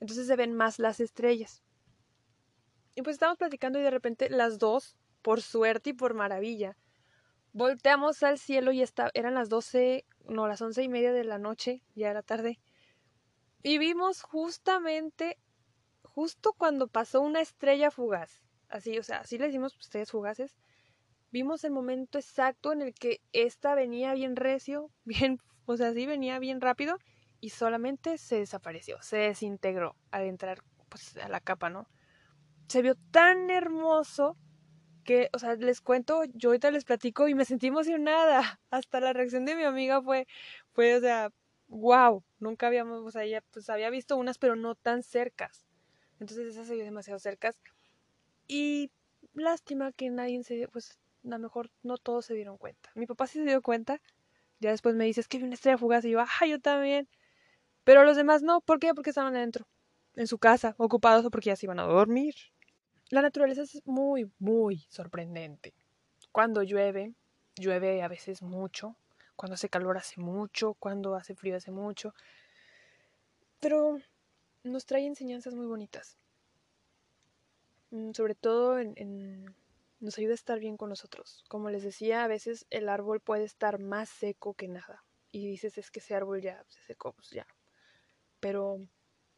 entonces 0.00 0.26
se 0.26 0.36
ven 0.36 0.54
más 0.54 0.78
las 0.78 1.00
estrellas. 1.00 1.62
Y 2.94 3.02
pues 3.02 3.14
estamos 3.14 3.38
platicando 3.38 3.78
y 3.78 3.82
de 3.82 3.90
repente 3.90 4.28
las 4.28 4.58
dos, 4.58 4.96
por 5.22 5.40
suerte 5.40 5.90
y 5.90 5.92
por 5.94 6.14
maravilla, 6.14 6.76
volteamos 7.52 8.22
al 8.22 8.38
cielo 8.38 8.72
y 8.72 8.82
está, 8.82 9.10
eran 9.14 9.34
las 9.34 9.48
doce, 9.48 10.04
no, 10.28 10.48
las 10.48 10.60
once 10.60 10.82
y 10.82 10.88
media 10.88 11.12
de 11.12 11.24
la 11.24 11.38
noche, 11.38 11.82
ya 11.94 12.10
era 12.10 12.22
tarde, 12.22 12.58
y 13.62 13.78
vimos 13.78 14.22
justamente, 14.22 15.38
justo 16.02 16.52
cuando 16.52 16.88
pasó 16.88 17.20
una 17.20 17.40
estrella 17.40 17.90
fugaz, 17.90 18.42
así, 18.68 18.98
o 18.98 19.02
sea, 19.02 19.18
así 19.18 19.38
le 19.38 19.46
decimos 19.46 19.76
estrellas 19.80 20.10
fugaces, 20.10 20.56
vimos 21.32 21.64
el 21.64 21.72
momento 21.72 22.18
exacto 22.18 22.72
en 22.72 22.82
el 22.82 22.94
que 22.94 23.20
esta 23.32 23.74
venía 23.74 24.14
bien 24.14 24.36
recio, 24.36 24.90
bien, 25.04 25.40
o 25.66 25.76
sea, 25.76 25.92
sí 25.92 26.06
venía 26.06 26.38
bien 26.38 26.60
rápido 26.60 26.98
y 27.40 27.50
solamente 27.50 28.18
se 28.18 28.36
desapareció, 28.36 29.02
se 29.02 29.16
desintegró 29.16 29.96
al 30.12 30.24
entrar 30.24 30.62
pues 30.88 31.16
a 31.16 31.28
la 31.28 31.40
capa, 31.40 31.70
¿no? 31.70 31.88
Se 32.68 32.82
vio 32.82 32.94
tan 33.10 33.50
hermoso 33.50 34.36
que, 35.04 35.28
o 35.32 35.38
sea, 35.38 35.56
les 35.56 35.80
cuento, 35.80 36.22
yo 36.34 36.50
ahorita 36.50 36.70
les 36.70 36.84
platico 36.84 37.26
y 37.28 37.34
me 37.34 37.44
sentí 37.44 37.68
emocionada. 37.68 38.60
Hasta 38.70 39.00
la 39.00 39.12
reacción 39.12 39.44
de 39.44 39.56
mi 39.56 39.64
amiga 39.64 40.00
fue, 40.02 40.26
fue, 40.72 40.94
o 40.96 41.00
sea, 41.00 41.32
wow, 41.68 42.22
nunca 42.38 42.68
habíamos, 42.68 43.00
o 43.00 43.10
sea, 43.10 43.24
ella 43.24 43.42
pues 43.50 43.68
había 43.70 43.90
visto 43.90 44.16
unas, 44.16 44.38
pero 44.38 44.54
no 44.54 44.74
tan 44.74 45.02
cercas. 45.02 45.66
Entonces 46.20 46.48
esas 46.48 46.66
se 46.66 46.74
vio 46.74 46.84
demasiado 46.84 47.18
cercas. 47.18 47.60
Y 48.46 48.90
lástima 49.34 49.92
que 49.92 50.10
nadie 50.10 50.42
se, 50.44 50.68
pues 50.68 51.00
a 51.24 51.28
lo 51.28 51.38
mejor 51.38 51.70
no 51.82 51.98
todos 51.98 52.26
se 52.26 52.34
dieron 52.34 52.58
cuenta. 52.58 52.90
Mi 52.94 53.06
papá 53.06 53.26
sí 53.26 53.38
se 53.38 53.44
dio 53.44 53.62
cuenta. 53.62 54.00
Ya 54.60 54.70
después 54.70 54.94
me 54.94 55.04
dice, 55.04 55.20
es 55.20 55.28
que 55.28 55.38
vi 55.38 55.44
una 55.44 55.54
estrella 55.54 55.78
fugaz. 55.78 56.04
Y 56.04 56.10
yo, 56.10 56.20
ah, 56.20 56.46
yo 56.46 56.60
también. 56.60 57.08
Pero 57.84 58.04
los 58.04 58.16
demás 58.16 58.42
no. 58.42 58.60
¿Por 58.60 58.78
qué? 58.78 58.94
Porque 58.94 59.10
estaban 59.10 59.34
adentro, 59.34 59.66
en 60.14 60.26
su 60.26 60.38
casa, 60.38 60.74
ocupados 60.78 61.24
o 61.24 61.30
porque 61.30 61.50
ya 61.50 61.56
se 61.56 61.66
iban 61.66 61.80
a 61.80 61.84
dormir. 61.84 62.34
La 63.10 63.22
naturaleza 63.22 63.62
es 63.62 63.82
muy, 63.84 64.30
muy 64.38 64.86
sorprendente. 64.88 65.74
Cuando 66.32 66.62
llueve, 66.62 67.14
llueve 67.56 68.02
a 68.02 68.08
veces 68.08 68.42
mucho. 68.42 68.96
Cuando 69.36 69.54
hace 69.54 69.68
calor 69.68 69.96
hace 69.98 70.20
mucho. 70.20 70.74
Cuando 70.74 71.14
hace 71.14 71.34
frío 71.34 71.56
hace 71.56 71.70
mucho. 71.70 72.14
Pero 73.60 73.98
nos 74.64 74.86
trae 74.86 75.06
enseñanzas 75.06 75.54
muy 75.54 75.66
bonitas. 75.66 76.16
Mm, 77.90 78.12
sobre 78.12 78.34
todo 78.34 78.78
en 78.78 79.54
nos 80.02 80.18
ayuda 80.18 80.32
a 80.32 80.34
estar 80.34 80.58
bien 80.58 80.76
con 80.76 80.88
nosotros. 80.88 81.44
Como 81.48 81.70
les 81.70 81.82
decía, 81.82 82.24
a 82.24 82.28
veces 82.28 82.66
el 82.70 82.88
árbol 82.88 83.20
puede 83.20 83.44
estar 83.44 83.78
más 83.78 84.08
seco 84.08 84.54
que 84.54 84.68
nada. 84.68 85.04
Y 85.30 85.46
dices, 85.46 85.78
es 85.78 85.90
que 85.90 86.00
ese 86.00 86.14
árbol 86.14 86.42
ya 86.42 86.62
se 86.68 86.82
secó, 86.82 87.12
pues 87.12 87.30
ya. 87.30 87.46
Pero 88.40 88.78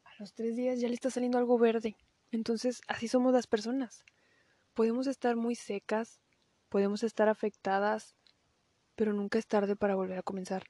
a 0.05 0.11
los 0.19 0.33
tres 0.33 0.57
días 0.57 0.81
ya 0.81 0.89
le 0.89 0.95
está 0.95 1.11
saliendo 1.11 1.39
algo 1.39 1.59
verde. 1.59 1.97
Entonces, 2.33 2.81
así 2.89 3.07
somos 3.07 3.33
las 3.33 3.47
personas. 3.47 4.05
Podemos 4.73 5.07
estar 5.07 5.37
muy 5.37 5.55
secas, 5.55 6.21
podemos 6.69 7.05
estar 7.05 7.29
afectadas, 7.29 8.17
pero 8.97 9.13
nunca 9.13 9.39
es 9.39 9.47
tarde 9.47 9.77
para 9.77 9.95
volver 9.95 10.19
a 10.19 10.23
comenzar. 10.23 10.65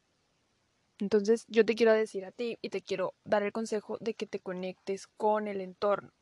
Entonces, 0.98 1.44
yo 1.48 1.64
te 1.64 1.74
quiero 1.74 1.92
decir 1.92 2.24
a 2.24 2.32
ti 2.32 2.58
y 2.60 2.70
te 2.70 2.82
quiero 2.82 3.14
dar 3.24 3.42
el 3.42 3.52
consejo 3.52 3.96
de 4.00 4.14
que 4.14 4.26
te 4.26 4.40
conectes 4.40 5.06
con 5.06 5.48
el 5.48 5.60
entorno. 5.60 6.12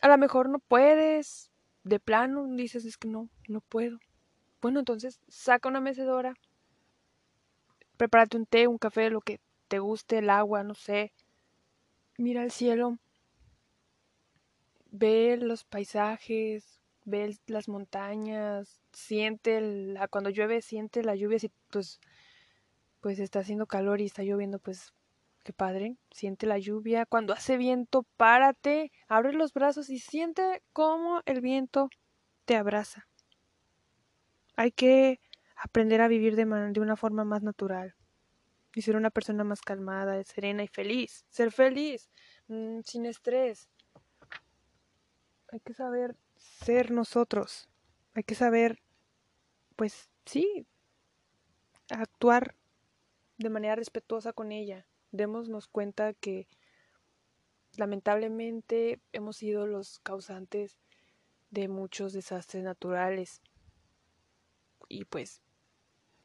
A 0.00 0.08
lo 0.08 0.18
mejor 0.18 0.48
no 0.48 0.58
puedes, 0.58 1.50
de 1.84 2.00
plano 2.00 2.46
dices 2.48 2.84
es 2.84 2.96
que 2.96 3.08
no, 3.08 3.28
no 3.48 3.60
puedo. 3.60 3.98
Bueno, 4.60 4.80
entonces 4.80 5.20
saca 5.28 5.68
una 5.68 5.80
mecedora, 5.80 6.34
prepárate 7.96 8.36
un 8.36 8.46
té, 8.46 8.66
un 8.66 8.78
café, 8.78 9.10
lo 9.10 9.20
que 9.20 9.40
te 9.68 9.78
guste, 9.78 10.18
el 10.18 10.30
agua, 10.30 10.62
no 10.64 10.74
sé. 10.74 11.12
Mira 12.16 12.42
el 12.42 12.50
cielo, 12.50 12.98
ve 14.90 15.36
los 15.36 15.64
paisajes, 15.64 16.80
ve 17.04 17.36
las 17.46 17.68
montañas, 17.68 18.80
siente 18.92 19.60
la, 19.60 20.08
cuando 20.08 20.30
llueve, 20.30 20.62
siente 20.62 21.02
la 21.02 21.16
lluvia, 21.16 21.38
si 21.38 21.50
pues, 21.70 22.00
pues 23.00 23.18
está 23.18 23.40
haciendo 23.40 23.66
calor 23.66 24.00
y 24.00 24.06
está 24.06 24.22
lloviendo, 24.22 24.58
pues 24.58 24.94
Qué 25.44 25.52
padre. 25.52 25.98
Siente 26.10 26.46
la 26.46 26.58
lluvia. 26.58 27.04
Cuando 27.04 27.34
hace 27.34 27.58
viento, 27.58 28.04
párate, 28.16 28.90
abre 29.08 29.34
los 29.34 29.52
brazos 29.52 29.90
y 29.90 29.98
siente 29.98 30.62
cómo 30.72 31.20
el 31.26 31.42
viento 31.42 31.90
te 32.46 32.56
abraza. 32.56 33.06
Hay 34.56 34.72
que 34.72 35.20
aprender 35.54 36.00
a 36.00 36.08
vivir 36.08 36.34
de, 36.34 36.44
una 36.80 36.96
forma 36.96 37.24
más 37.24 37.42
natural 37.42 37.94
y 38.74 38.80
ser 38.80 38.96
una 38.96 39.10
persona 39.10 39.44
más 39.44 39.60
calmada, 39.60 40.24
serena 40.24 40.64
y 40.64 40.68
feliz. 40.68 41.26
Ser 41.28 41.52
feliz, 41.52 42.08
mm, 42.48 42.80
sin 42.80 43.04
estrés. 43.04 43.68
Hay 45.52 45.60
que 45.60 45.74
saber 45.74 46.16
ser 46.36 46.90
nosotros. 46.90 47.68
Hay 48.14 48.22
que 48.22 48.34
saber, 48.34 48.80
pues 49.76 50.08
sí, 50.24 50.66
actuar 51.90 52.56
de 53.36 53.50
manera 53.50 53.76
respetuosa 53.76 54.32
con 54.32 54.50
ella 54.50 54.86
démonos 55.14 55.68
cuenta 55.68 56.12
que 56.12 56.48
lamentablemente 57.76 59.00
hemos 59.12 59.36
sido 59.36 59.66
los 59.66 60.00
causantes 60.00 60.76
de 61.50 61.68
muchos 61.68 62.12
desastres 62.12 62.64
naturales 62.64 63.40
y 64.88 65.04
pues 65.04 65.40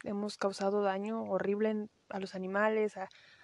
hemos 0.03 0.37
causado 0.37 0.81
daño 0.81 1.23
horrible 1.23 1.87
a 2.09 2.19
los 2.19 2.33
animales, 2.33 2.95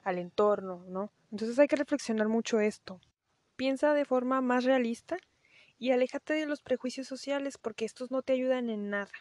al 0.04 0.18
entorno, 0.18 0.84
¿no? 0.88 1.12
Entonces 1.32 1.60
hay 1.60 1.68
que 1.68 1.76
reflexionar 1.76 2.28
mucho 2.28 2.60
esto. 2.60 3.00
Piensa 3.56 3.94
de 3.94 4.06
forma 4.06 4.42
más 4.42 4.64
realista 4.64 5.18
y 5.78 5.92
aléjate 5.92 6.34
de 6.34 6.48
los 6.48 6.62
prejuicios 6.62 7.08
sociales 7.08 7.58
porque 7.60 7.86
estos 7.86 8.10
no 8.10 8.24
te 8.24 8.34
ayudan 8.34 8.70
en 8.70 8.90
nada 8.90 9.12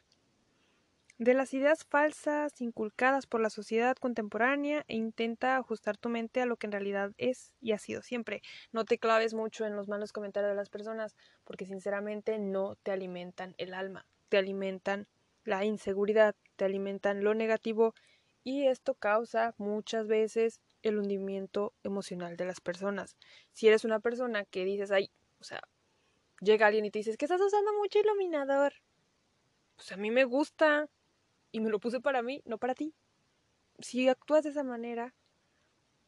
de 1.19 1.35
las 1.35 1.55
ideas 1.55 1.85
falsas 1.85 2.61
inculcadas 2.61 3.27
por 3.27 3.41
la 3.41 3.51
sociedad 3.51 3.97
contemporánea 3.97 4.85
e 4.89 4.97
intenta 4.97 5.57
ajustar 5.57 5.97
tu 5.97 6.09
mente 6.09 6.41
a 6.41 6.47
lo 6.47 6.57
que 6.57 6.67
en 6.67 6.73
realidad 6.73 7.13
es 7.19 7.53
y 7.61 7.73
ha 7.73 7.79
sido 7.79 8.03
siempre. 8.03 8.43
No 8.73 8.85
te 8.85 8.99
claves 8.99 9.33
mucho 9.33 9.65
en 9.65 9.77
los 9.77 9.89
malos 9.89 10.13
comentarios 10.13 10.51
de 10.51 10.57
las 10.57 10.71
personas 10.71 11.15
porque 11.45 11.67
sinceramente 11.67 12.39
no 12.39 12.77
te 12.83 12.91
alimentan 12.91 13.55
el 13.59 13.75
alma, 13.75 14.07
te 14.29 14.39
alimentan 14.39 15.07
la 15.45 15.65
inseguridad, 15.65 16.35
te 16.57 16.65
alimentan 16.65 17.23
lo 17.23 17.35
negativo 17.35 17.95
y 18.43 18.67
esto 18.67 18.95
causa 18.95 19.55
muchas 19.57 20.09
veces 20.09 20.61
el 20.83 20.99
hundimiento 20.99 21.73
emocional 21.83 22.37
de 22.37 22.45
las 22.45 22.61
personas. 22.61 23.17
Si 23.53 23.69
eres 23.69 23.85
una 23.85 24.01
persona 24.01 24.45
que 24.45 24.65
dices, 24.65 24.91
ay, 24.91 25.11
o 25.41 25.45
sea, 25.45 25.63
llega 26.41 26.67
alguien 26.67 26.85
y 26.85 26.91
te 26.91 26.99
dices 26.99 27.17
que 27.17 27.25
estás 27.25 27.41
usando 27.41 27.73
mucho 27.75 27.99
iluminador, 28.01 28.75
pues 29.77 29.93
a 29.93 29.97
mí 29.97 30.11
me 30.11 30.25
gusta, 30.25 30.89
y 31.55 31.61
me 31.61 31.71
lo 31.71 31.79
puse 31.79 32.01
para 32.01 32.21
mí, 32.21 32.43
no 32.47 32.59
para 32.59 32.75
ti. 32.75 32.93
Si 33.79 34.09
actúas 34.09 34.43
de 34.43 34.51
esa 34.51 34.65
manera, 34.65 35.15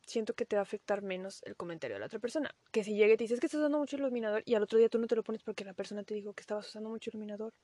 siento 0.04 0.34
que 0.34 0.44
te 0.44 0.56
va 0.56 0.60
a 0.60 0.64
afectar 0.64 1.02
menos 1.02 1.40
el 1.44 1.54
comentario 1.54 1.94
de 1.94 2.00
la 2.00 2.06
otra 2.06 2.18
persona. 2.18 2.52
Que 2.72 2.82
si 2.82 2.96
llega 2.96 3.14
y 3.14 3.16
te 3.16 3.22
dices 3.22 3.38
que 3.38 3.46
estás 3.46 3.60
usando 3.60 3.78
mucho 3.78 3.94
iluminador 3.94 4.42
y 4.44 4.56
al 4.56 4.64
otro 4.64 4.76
día 4.76 4.88
tú 4.88 4.98
no 4.98 5.06
te 5.06 5.14
lo 5.14 5.22
pones 5.22 5.44
porque 5.44 5.64
la 5.64 5.72
persona 5.72 6.02
te 6.02 6.14
dijo 6.14 6.32
que 6.32 6.40
estabas 6.40 6.66
usando 6.66 6.90
mucho 6.90 7.10
iluminador, 7.10 7.54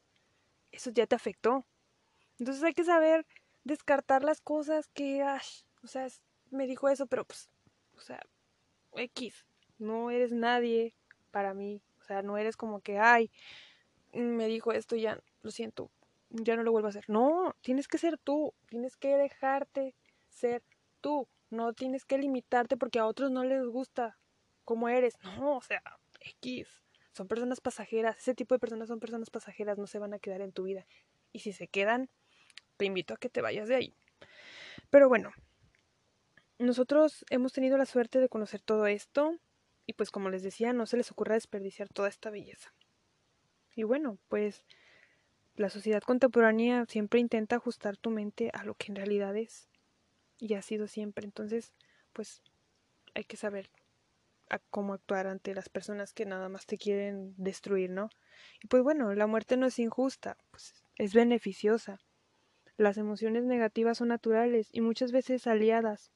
eso 0.70 0.92
ya 0.92 1.08
te 1.08 1.16
afectó. 1.16 1.66
Entonces 2.38 2.62
hay 2.62 2.72
que 2.72 2.84
saber 2.84 3.26
descartar 3.64 4.22
las 4.22 4.40
cosas 4.40 4.86
que, 4.94 5.24
o 5.82 5.86
sea, 5.88 6.06
me 6.52 6.68
dijo 6.68 6.88
eso, 6.88 7.08
pero 7.08 7.24
pues, 7.24 7.50
o 7.96 8.00
sea, 8.00 8.20
X, 8.94 9.44
no 9.80 10.12
eres 10.12 10.30
nadie 10.30 10.94
para 11.32 11.52
mí. 11.52 11.82
O 12.00 12.04
sea, 12.04 12.22
no 12.22 12.38
eres 12.38 12.56
como 12.56 12.80
que, 12.80 12.98
ay, 12.98 13.28
me 14.12 14.46
dijo 14.46 14.70
esto 14.70 14.94
ya, 14.94 15.20
lo 15.42 15.50
siento, 15.50 15.90
ya 16.32 16.56
no 16.56 16.62
lo 16.62 16.72
vuelvo 16.72 16.88
a 16.88 16.90
hacer. 16.90 17.04
No, 17.08 17.54
tienes 17.60 17.88
que 17.88 17.98
ser 17.98 18.18
tú, 18.18 18.54
tienes 18.68 18.96
que 18.96 19.16
dejarte 19.16 19.94
ser 20.28 20.62
tú, 21.00 21.28
no 21.50 21.74
tienes 21.74 22.04
que 22.04 22.18
limitarte 22.18 22.76
porque 22.76 22.98
a 22.98 23.06
otros 23.06 23.30
no 23.30 23.44
les 23.44 23.64
gusta 23.66 24.18
cómo 24.64 24.88
eres. 24.88 25.18
No, 25.22 25.58
o 25.58 25.62
sea, 25.62 25.82
X. 26.40 26.68
Son 27.12 27.28
personas 27.28 27.60
pasajeras, 27.60 28.16
ese 28.16 28.34
tipo 28.34 28.54
de 28.54 28.58
personas 28.58 28.88
son 28.88 28.98
personas 28.98 29.28
pasajeras, 29.28 29.76
no 29.76 29.86
se 29.86 29.98
van 29.98 30.14
a 30.14 30.18
quedar 30.18 30.40
en 30.40 30.52
tu 30.52 30.62
vida. 30.62 30.86
Y 31.32 31.40
si 31.40 31.52
se 31.52 31.68
quedan, 31.68 32.08
te 32.78 32.86
invito 32.86 33.12
a 33.12 33.18
que 33.18 33.28
te 33.28 33.42
vayas 33.42 33.68
de 33.68 33.74
ahí. 33.74 33.94
Pero 34.88 35.08
bueno, 35.08 35.30
nosotros 36.58 37.26
hemos 37.28 37.52
tenido 37.52 37.76
la 37.76 37.86
suerte 37.86 38.18
de 38.18 38.30
conocer 38.30 38.62
todo 38.62 38.86
esto 38.86 39.36
y 39.86 39.92
pues 39.92 40.10
como 40.10 40.30
les 40.30 40.42
decía, 40.42 40.72
no 40.72 40.86
se 40.86 40.96
les 40.96 41.10
ocurra 41.10 41.34
desperdiciar 41.34 41.88
toda 41.88 42.08
esta 42.08 42.30
belleza. 42.30 42.72
Y 43.74 43.82
bueno, 43.82 44.18
pues 44.28 44.64
la 45.56 45.68
sociedad 45.68 46.02
contemporánea 46.02 46.86
siempre 46.86 47.20
intenta 47.20 47.56
ajustar 47.56 47.96
tu 47.96 48.10
mente 48.10 48.50
a 48.54 48.64
lo 48.64 48.74
que 48.74 48.86
en 48.88 48.96
realidad 48.96 49.36
es 49.36 49.68
y 50.38 50.54
ha 50.54 50.62
sido 50.62 50.88
siempre. 50.88 51.24
Entonces, 51.24 51.72
pues 52.12 52.42
hay 53.14 53.24
que 53.24 53.36
saber 53.36 53.70
cómo 54.70 54.94
actuar 54.94 55.26
ante 55.26 55.54
las 55.54 55.68
personas 55.68 56.12
que 56.12 56.26
nada 56.26 56.48
más 56.48 56.66
te 56.66 56.76
quieren 56.76 57.34
destruir, 57.36 57.90
¿no? 57.90 58.10
Y 58.62 58.66
pues 58.66 58.82
bueno, 58.82 59.14
la 59.14 59.26
muerte 59.26 59.56
no 59.56 59.66
es 59.66 59.78
injusta, 59.78 60.36
pues 60.50 60.84
es 60.96 61.14
beneficiosa. 61.14 62.00
Las 62.76 62.98
emociones 62.98 63.44
negativas 63.44 63.98
son 63.98 64.08
naturales 64.08 64.68
y 64.72 64.80
muchas 64.80 65.12
veces 65.12 65.46
aliadas. 65.46 66.10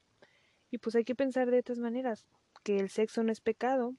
Y 0.70 0.79
pues 0.79 0.96
hay 0.96 1.05
que 1.05 1.14
pensar 1.14 1.51
de 1.51 1.59
estas 1.59 1.79
maneras, 1.79 2.27
que 2.62 2.79
el 2.79 2.90
sexo 2.90 3.22
no 3.22 3.33
es 3.33 3.40
pecado, 3.40 3.94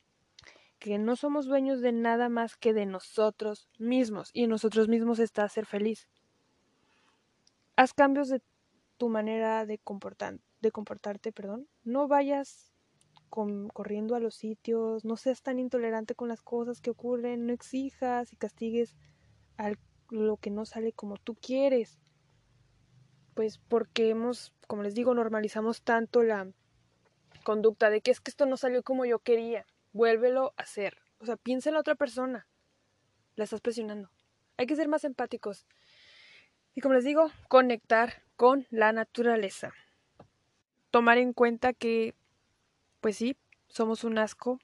que 0.80 0.98
no 0.98 1.16
somos 1.16 1.46
dueños 1.46 1.82
de 1.82 1.92
nada 1.92 2.30
más 2.30 2.56
que 2.56 2.74
de 2.74 2.86
nosotros 2.86 3.70
mismos 3.78 4.30
y 4.34 4.44
en 4.44 4.50
nosotros 4.50 4.88
mismos 4.88 5.20
está 5.20 5.48
ser 5.50 5.66
feliz. 5.66 6.08
Haz 7.76 7.94
cambios 7.94 8.30
de 8.30 8.42
tu 8.98 9.10
manera 9.10 9.66
de, 9.66 9.78
comportar, 9.78 10.40
de 10.62 10.72
comportarte, 10.72 11.32
perdón. 11.32 11.68
No 11.84 12.08
vayas 12.08 12.74
corriendo 13.30 14.16
a 14.16 14.20
los 14.20 14.36
sitios, 14.36 15.06
no 15.06 15.18
seas 15.18 15.42
tan 15.42 15.60
intolerante 15.60 16.16
con 16.16 16.30
las 16.30 16.42
cosas 16.42 16.82
que 16.82 16.90
ocurren, 16.90 17.46
no 17.46 17.54
exijas 17.54 18.32
y 18.34 18.36
castigues 18.38 18.96
a 19.58 19.74
lo 20.10 20.38
que 20.38 20.50
no 20.50 20.66
sale 20.66 20.94
como 20.94 21.18
tú 21.18 21.36
quieres. 21.36 22.00
Pues 23.34 23.60
porque 23.60 24.10
hemos, 24.10 24.54
como 24.68 24.82
les 24.82 24.96
digo, 24.96 25.14
normalizamos 25.14 25.84
tanto 25.84 26.24
la 26.24 26.52
conducta 27.44 27.90
de 27.90 28.02
que 28.02 28.12
es 28.12 28.20
que 28.20 28.32
esto 28.32 28.46
no 28.46 28.58
salió 28.58 28.82
como 28.82 29.06
yo 29.06 29.20
quería, 29.20 29.66
vuélvelo 29.94 30.54
a 30.58 30.64
hacer. 30.64 30.98
O 31.20 31.26
sea, 31.26 31.38
piensa 31.38 31.70
en 31.70 31.76
la 31.76 31.82
otra 31.82 31.96
persona. 31.96 32.48
La 33.36 33.44
estás 33.44 33.62
presionando. 33.62 34.10
Hay 34.58 34.68
que 34.68 34.76
ser 34.76 34.88
más 34.88 35.04
empáticos. 35.04 35.66
Y 36.76 36.82
como 36.82 36.96
les 36.96 37.04
digo, 37.04 37.32
conectar 37.48 38.24
con 38.36 38.68
la 38.70 38.92
naturaleza. 38.92 39.74
Tomar 40.92 41.18
en 41.18 41.34
cuenta 41.34 41.74
que 41.74 42.16
pues 43.02 43.18
sí, 43.18 43.38
somos 43.68 44.04
un 44.04 44.18
asco 44.18 44.60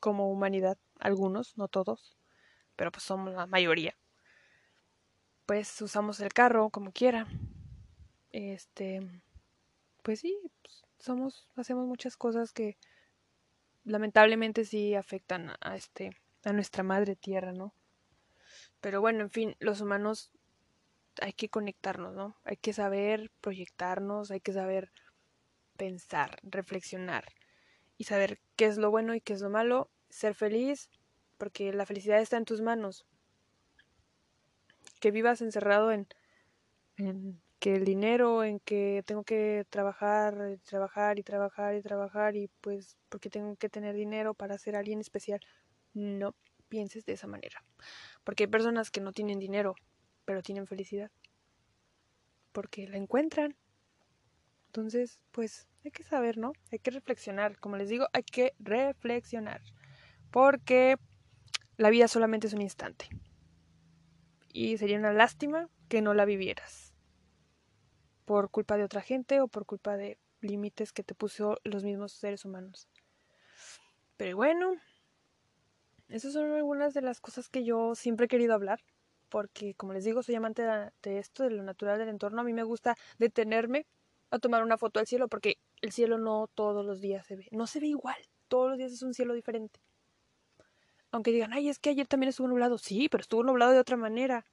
como 0.00 0.30
humanidad, 0.30 0.76
algunos, 0.98 1.56
no 1.56 1.68
todos, 1.68 2.16
pero 2.76 2.90
pues 2.92 3.04
somos 3.04 3.34
la 3.34 3.46
mayoría. 3.46 3.96
Pues 5.46 5.80
usamos 5.80 6.20
el 6.20 6.32
carro 6.32 6.70
como 6.70 6.92
quiera. 6.92 7.26
Este, 8.32 9.00
pues 10.02 10.20
sí, 10.20 10.38
pues, 10.62 10.84
somos, 10.98 11.48
hacemos 11.56 11.86
muchas 11.86 12.16
cosas 12.16 12.52
que 12.52 12.76
lamentablemente 13.88 14.64
sí 14.64 14.94
afectan 14.94 15.52
a 15.60 15.76
este, 15.76 16.10
a 16.44 16.52
nuestra 16.52 16.82
madre 16.82 17.16
tierra, 17.16 17.52
¿no? 17.52 17.74
Pero 18.80 19.00
bueno, 19.00 19.22
en 19.22 19.30
fin, 19.30 19.56
los 19.58 19.80
humanos 19.80 20.30
hay 21.20 21.32
que 21.32 21.48
conectarnos, 21.48 22.14
¿no? 22.14 22.36
Hay 22.44 22.56
que 22.56 22.72
saber 22.72 23.30
proyectarnos, 23.40 24.30
hay 24.30 24.40
que 24.40 24.52
saber 24.52 24.92
pensar, 25.76 26.38
reflexionar 26.42 27.24
y 27.96 28.04
saber 28.04 28.40
qué 28.56 28.66
es 28.66 28.78
lo 28.78 28.90
bueno 28.90 29.14
y 29.14 29.20
qué 29.20 29.32
es 29.32 29.40
lo 29.40 29.50
malo, 29.50 29.90
ser 30.08 30.34
feliz, 30.34 30.90
porque 31.36 31.72
la 31.72 31.86
felicidad 31.86 32.20
está 32.20 32.36
en 32.36 32.44
tus 32.44 32.60
manos. 32.60 33.06
Que 35.00 35.10
vivas 35.10 35.40
encerrado 35.40 35.92
en, 35.92 36.06
en 36.96 37.40
que 37.58 37.74
el 37.74 37.84
dinero, 37.84 38.44
en 38.44 38.60
que 38.60 39.02
tengo 39.06 39.24
que 39.24 39.66
trabajar, 39.70 40.58
trabajar 40.64 41.18
y 41.18 41.22
trabajar 41.22 41.74
y 41.74 41.82
trabajar 41.82 42.36
y 42.36 42.48
pues 42.60 42.96
porque 43.08 43.30
tengo 43.30 43.56
que 43.56 43.68
tener 43.68 43.94
dinero 43.94 44.34
para 44.34 44.58
ser 44.58 44.76
alguien 44.76 45.00
especial. 45.00 45.40
No 45.94 46.34
pienses 46.68 47.04
de 47.04 47.14
esa 47.14 47.26
manera. 47.26 47.64
Porque 48.24 48.44
hay 48.44 48.48
personas 48.48 48.90
que 48.90 49.00
no 49.00 49.12
tienen 49.12 49.38
dinero, 49.38 49.74
pero 50.24 50.42
tienen 50.42 50.66
felicidad. 50.66 51.10
Porque 52.52 52.86
la 52.86 52.96
encuentran. 52.96 53.56
Entonces, 54.66 55.24
pues 55.32 55.66
hay 55.84 55.90
que 55.90 56.04
saber, 56.04 56.38
¿no? 56.38 56.52
Hay 56.70 56.78
que 56.78 56.90
reflexionar. 56.90 57.58
Como 57.58 57.76
les 57.76 57.88
digo, 57.88 58.06
hay 58.12 58.22
que 58.22 58.52
reflexionar. 58.58 59.62
Porque 60.30 60.96
la 61.76 61.90
vida 61.90 62.06
solamente 62.06 62.46
es 62.46 62.52
un 62.52 62.62
instante. 62.62 63.08
Y 64.52 64.76
sería 64.78 64.98
una 64.98 65.12
lástima 65.12 65.68
que 65.88 66.02
no 66.02 66.14
la 66.14 66.24
vivieras. 66.24 66.87
Por 68.28 68.50
culpa 68.50 68.76
de 68.76 68.84
otra 68.84 69.00
gente 69.00 69.40
o 69.40 69.48
por 69.48 69.64
culpa 69.64 69.96
de 69.96 70.18
límites 70.42 70.92
que 70.92 71.02
te 71.02 71.14
puso 71.14 71.56
los 71.64 71.82
mismos 71.82 72.12
seres 72.12 72.44
humanos. 72.44 72.86
Pero 74.18 74.36
bueno, 74.36 74.74
esas 76.08 76.34
son 76.34 76.52
algunas 76.52 76.92
de 76.92 77.00
las 77.00 77.22
cosas 77.22 77.48
que 77.48 77.64
yo 77.64 77.94
siempre 77.94 78.26
he 78.26 78.28
querido 78.28 78.52
hablar. 78.52 78.80
Porque, 79.30 79.74
como 79.74 79.94
les 79.94 80.04
digo, 80.04 80.22
soy 80.22 80.34
amante 80.34 80.62
de 80.62 81.18
esto, 81.18 81.44
de 81.44 81.52
lo 81.52 81.62
natural 81.62 81.98
del 81.98 82.10
entorno. 82.10 82.42
A 82.42 82.44
mí 82.44 82.52
me 82.52 82.64
gusta 82.64 82.96
detenerme 83.18 83.86
a 84.30 84.38
tomar 84.38 84.62
una 84.62 84.76
foto 84.76 85.00
al 85.00 85.06
cielo 85.06 85.28
porque 85.28 85.56
el 85.80 85.92
cielo 85.92 86.18
no 86.18 86.48
todos 86.54 86.84
los 86.84 87.00
días 87.00 87.26
se 87.26 87.36
ve. 87.36 87.48
No 87.50 87.66
se 87.66 87.80
ve 87.80 87.86
igual. 87.86 88.18
Todos 88.48 88.68
los 88.68 88.76
días 88.76 88.92
es 88.92 89.02
un 89.02 89.14
cielo 89.14 89.32
diferente. 89.32 89.80
Aunque 91.12 91.32
digan, 91.32 91.54
ay, 91.54 91.70
es 91.70 91.78
que 91.78 91.88
ayer 91.88 92.06
también 92.06 92.28
estuvo 92.28 92.46
nublado. 92.46 92.76
Sí, 92.76 93.08
pero 93.08 93.22
estuvo 93.22 93.42
nublado 93.42 93.72
de 93.72 93.78
otra 93.78 93.96
manera. 93.96 94.44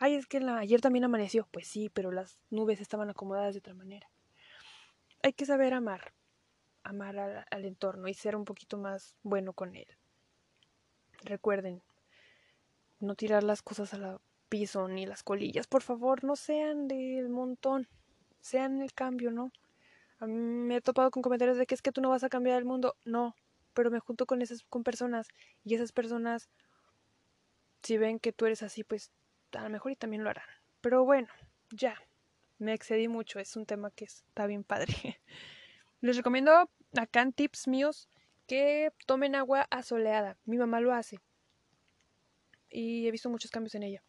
Ay, 0.00 0.16
es 0.16 0.26
que 0.26 0.38
ayer 0.38 0.80
también 0.80 1.04
amaneció. 1.04 1.46
Pues 1.52 1.68
sí, 1.68 1.90
pero 1.90 2.10
las 2.10 2.40
nubes 2.50 2.80
estaban 2.80 3.08
acomodadas 3.10 3.54
de 3.54 3.60
otra 3.60 3.74
manera. 3.74 4.10
Hay 5.22 5.32
que 5.34 5.46
saber 5.46 5.74
amar. 5.74 6.12
Amar 6.82 7.18
al, 7.18 7.64
entorno 7.64 8.08
y 8.08 8.14
ser 8.14 8.34
un 8.34 8.44
poquito 8.44 8.78
más 8.78 9.14
bueno 9.22 9.52
con 9.52 9.76
él. 9.76 9.86
Recuerden, 11.22 11.82
no 12.98 13.14
tirar 13.14 13.44
las 13.44 13.62
cosas 13.62 13.94
al 13.94 14.20
piso 14.48 14.88
ni 14.88 15.06
las 15.06 15.22
colillas. 15.22 15.66
Por 15.66 15.82
favor, 15.82 16.24
no 16.24 16.34
sean 16.34 16.88
del 16.88 17.28
montón 17.28 17.86
sean 18.40 18.80
el 18.80 18.92
cambio, 18.92 19.30
¿no? 19.30 19.52
Me 20.20 20.76
he 20.76 20.80
topado 20.80 21.10
con 21.10 21.22
comentarios 21.22 21.56
de 21.56 21.66
que 21.66 21.74
es 21.74 21.82
que 21.82 21.92
tú 21.92 22.00
no 22.00 22.10
vas 22.10 22.24
a 22.24 22.28
cambiar 22.28 22.58
el 22.58 22.64
mundo. 22.64 22.96
No, 23.04 23.34
pero 23.74 23.90
me 23.90 24.00
junto 24.00 24.26
con 24.26 24.42
esas 24.42 24.62
con 24.64 24.82
personas 24.82 25.28
y 25.64 25.74
esas 25.74 25.92
personas 25.92 26.48
si 27.82 27.96
ven 27.96 28.18
que 28.18 28.32
tú 28.32 28.46
eres 28.46 28.62
así, 28.62 28.84
pues 28.84 29.10
a 29.52 29.62
lo 29.62 29.70
mejor 29.70 29.92
y 29.92 29.96
también 29.96 30.24
lo 30.24 30.30
harán. 30.30 30.48
Pero 30.80 31.04
bueno, 31.04 31.28
ya. 31.70 31.94
Me 32.58 32.74
excedí 32.74 33.08
mucho, 33.08 33.38
es 33.38 33.56
un 33.56 33.64
tema 33.64 33.90
que 33.90 34.04
está 34.04 34.46
bien 34.46 34.64
padre. 34.64 34.94
Les 36.02 36.16
recomiendo 36.16 36.68
acá 36.98 37.22
en 37.22 37.32
tips 37.32 37.68
míos 37.68 38.08
que 38.46 38.92
tomen 39.06 39.34
agua 39.34 39.66
asoleada. 39.70 40.36
Mi 40.44 40.58
mamá 40.58 40.80
lo 40.80 40.92
hace. 40.92 41.20
Y 42.68 43.06
he 43.06 43.10
visto 43.10 43.30
muchos 43.30 43.50
cambios 43.50 43.74
en 43.74 43.84
ella. 43.84 44.02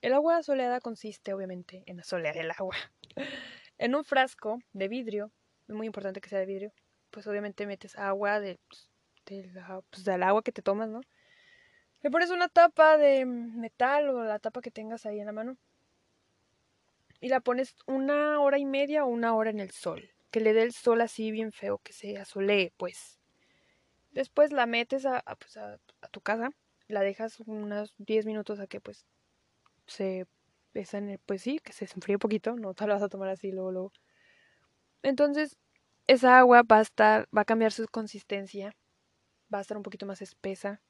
El 0.00 0.14
agua 0.14 0.38
asoleada 0.38 0.80
consiste, 0.80 1.34
obviamente, 1.34 1.82
en 1.86 2.00
asolear 2.00 2.36
el 2.36 2.50
agua. 2.50 2.76
En 3.78 3.94
un 3.94 4.04
frasco 4.04 4.58
de 4.74 4.88
vidrio, 4.88 5.32
es 5.66 5.74
muy 5.74 5.86
importante 5.86 6.20
que 6.20 6.28
sea 6.28 6.38
de 6.38 6.44
vidrio, 6.44 6.70
pues 7.10 7.26
obviamente 7.26 7.66
metes 7.66 7.96
agua 7.96 8.38
de, 8.38 8.60
pues, 8.68 8.90
pues, 9.24 10.04
del 10.04 10.22
agua 10.22 10.42
que 10.42 10.52
te 10.52 10.60
tomas, 10.60 10.90
¿no? 10.90 11.00
Le 12.02 12.10
pones 12.10 12.30
una 12.30 12.48
tapa 12.48 12.96
de 12.96 13.26
metal 13.26 14.08
o 14.08 14.24
la 14.24 14.38
tapa 14.38 14.62
que 14.62 14.70
tengas 14.70 15.04
ahí 15.04 15.20
en 15.20 15.26
la 15.26 15.32
mano 15.32 15.58
y 17.20 17.28
la 17.28 17.40
pones 17.40 17.74
una 17.86 18.40
hora 18.40 18.58
y 18.58 18.64
media 18.64 19.04
o 19.04 19.08
una 19.08 19.34
hora 19.34 19.50
en 19.50 19.60
el 19.60 19.70
sol, 19.70 20.10
que 20.30 20.40
le 20.40 20.54
dé 20.54 20.62
el 20.62 20.72
sol 20.72 21.02
así 21.02 21.30
bien 21.30 21.52
feo, 21.52 21.78
que 21.78 21.92
se 21.92 22.16
asolee, 22.16 22.72
pues. 22.78 23.18
Después 24.12 24.50
la 24.52 24.64
metes 24.64 25.04
a, 25.04 25.22
pues 25.38 25.58
a, 25.58 25.78
a 26.00 26.08
tu 26.08 26.22
casa, 26.22 26.50
la 26.88 27.02
dejas 27.02 27.40
unos 27.40 27.94
10 27.98 28.24
minutos 28.24 28.58
a 28.60 28.66
que 28.66 28.80
pues 28.80 29.04
se 29.86 30.26
en 30.72 31.20
pues 31.26 31.42
sí, 31.42 31.58
que 31.58 31.72
se 31.72 31.84
enfríe 31.84 32.16
un 32.16 32.20
poquito, 32.20 32.54
no 32.54 32.74
te 32.74 32.86
la 32.86 32.94
vas 32.94 33.02
a 33.02 33.08
tomar 33.08 33.28
así 33.28 33.50
luego, 33.50 33.72
luego. 33.72 33.92
Entonces, 35.02 35.58
esa 36.06 36.38
agua 36.38 36.62
va 36.62 36.78
a 36.78 36.82
estar, 36.82 37.28
va 37.36 37.42
a 37.42 37.44
cambiar 37.44 37.72
su 37.72 37.86
consistencia, 37.88 38.74
va 39.52 39.58
a 39.58 39.60
estar 39.60 39.76
un 39.76 39.82
poquito 39.82 40.06
más 40.06 40.22
espesa 40.22 40.80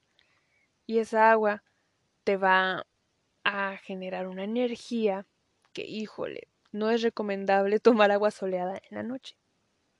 y 0.91 0.99
esa 0.99 1.31
agua 1.31 1.63
te 2.23 2.37
va 2.37 2.85
a 3.43 3.77
generar 3.77 4.27
una 4.27 4.43
energía 4.43 5.25
que, 5.73 5.83
híjole, 5.85 6.49
no 6.71 6.89
es 6.91 7.01
recomendable 7.01 7.79
tomar 7.79 8.11
agua 8.11 8.29
soleada 8.29 8.77
en 8.89 8.97
la 8.97 9.03
noche, 9.03 9.37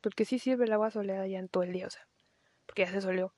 porque 0.01 0.25
sí 0.25 0.38
sirve 0.38 0.65
el 0.65 0.73
agua 0.73 0.91
soleada 0.91 1.25
ya 1.27 1.39
en 1.39 1.49
todo 1.49 1.63
el 1.63 1.71
día, 1.71 1.88
o 1.88 1.89
sea, 1.89 2.08
porque 2.65 2.84
ya 2.84 2.91
se 2.91 3.01
soleó. 3.01 3.34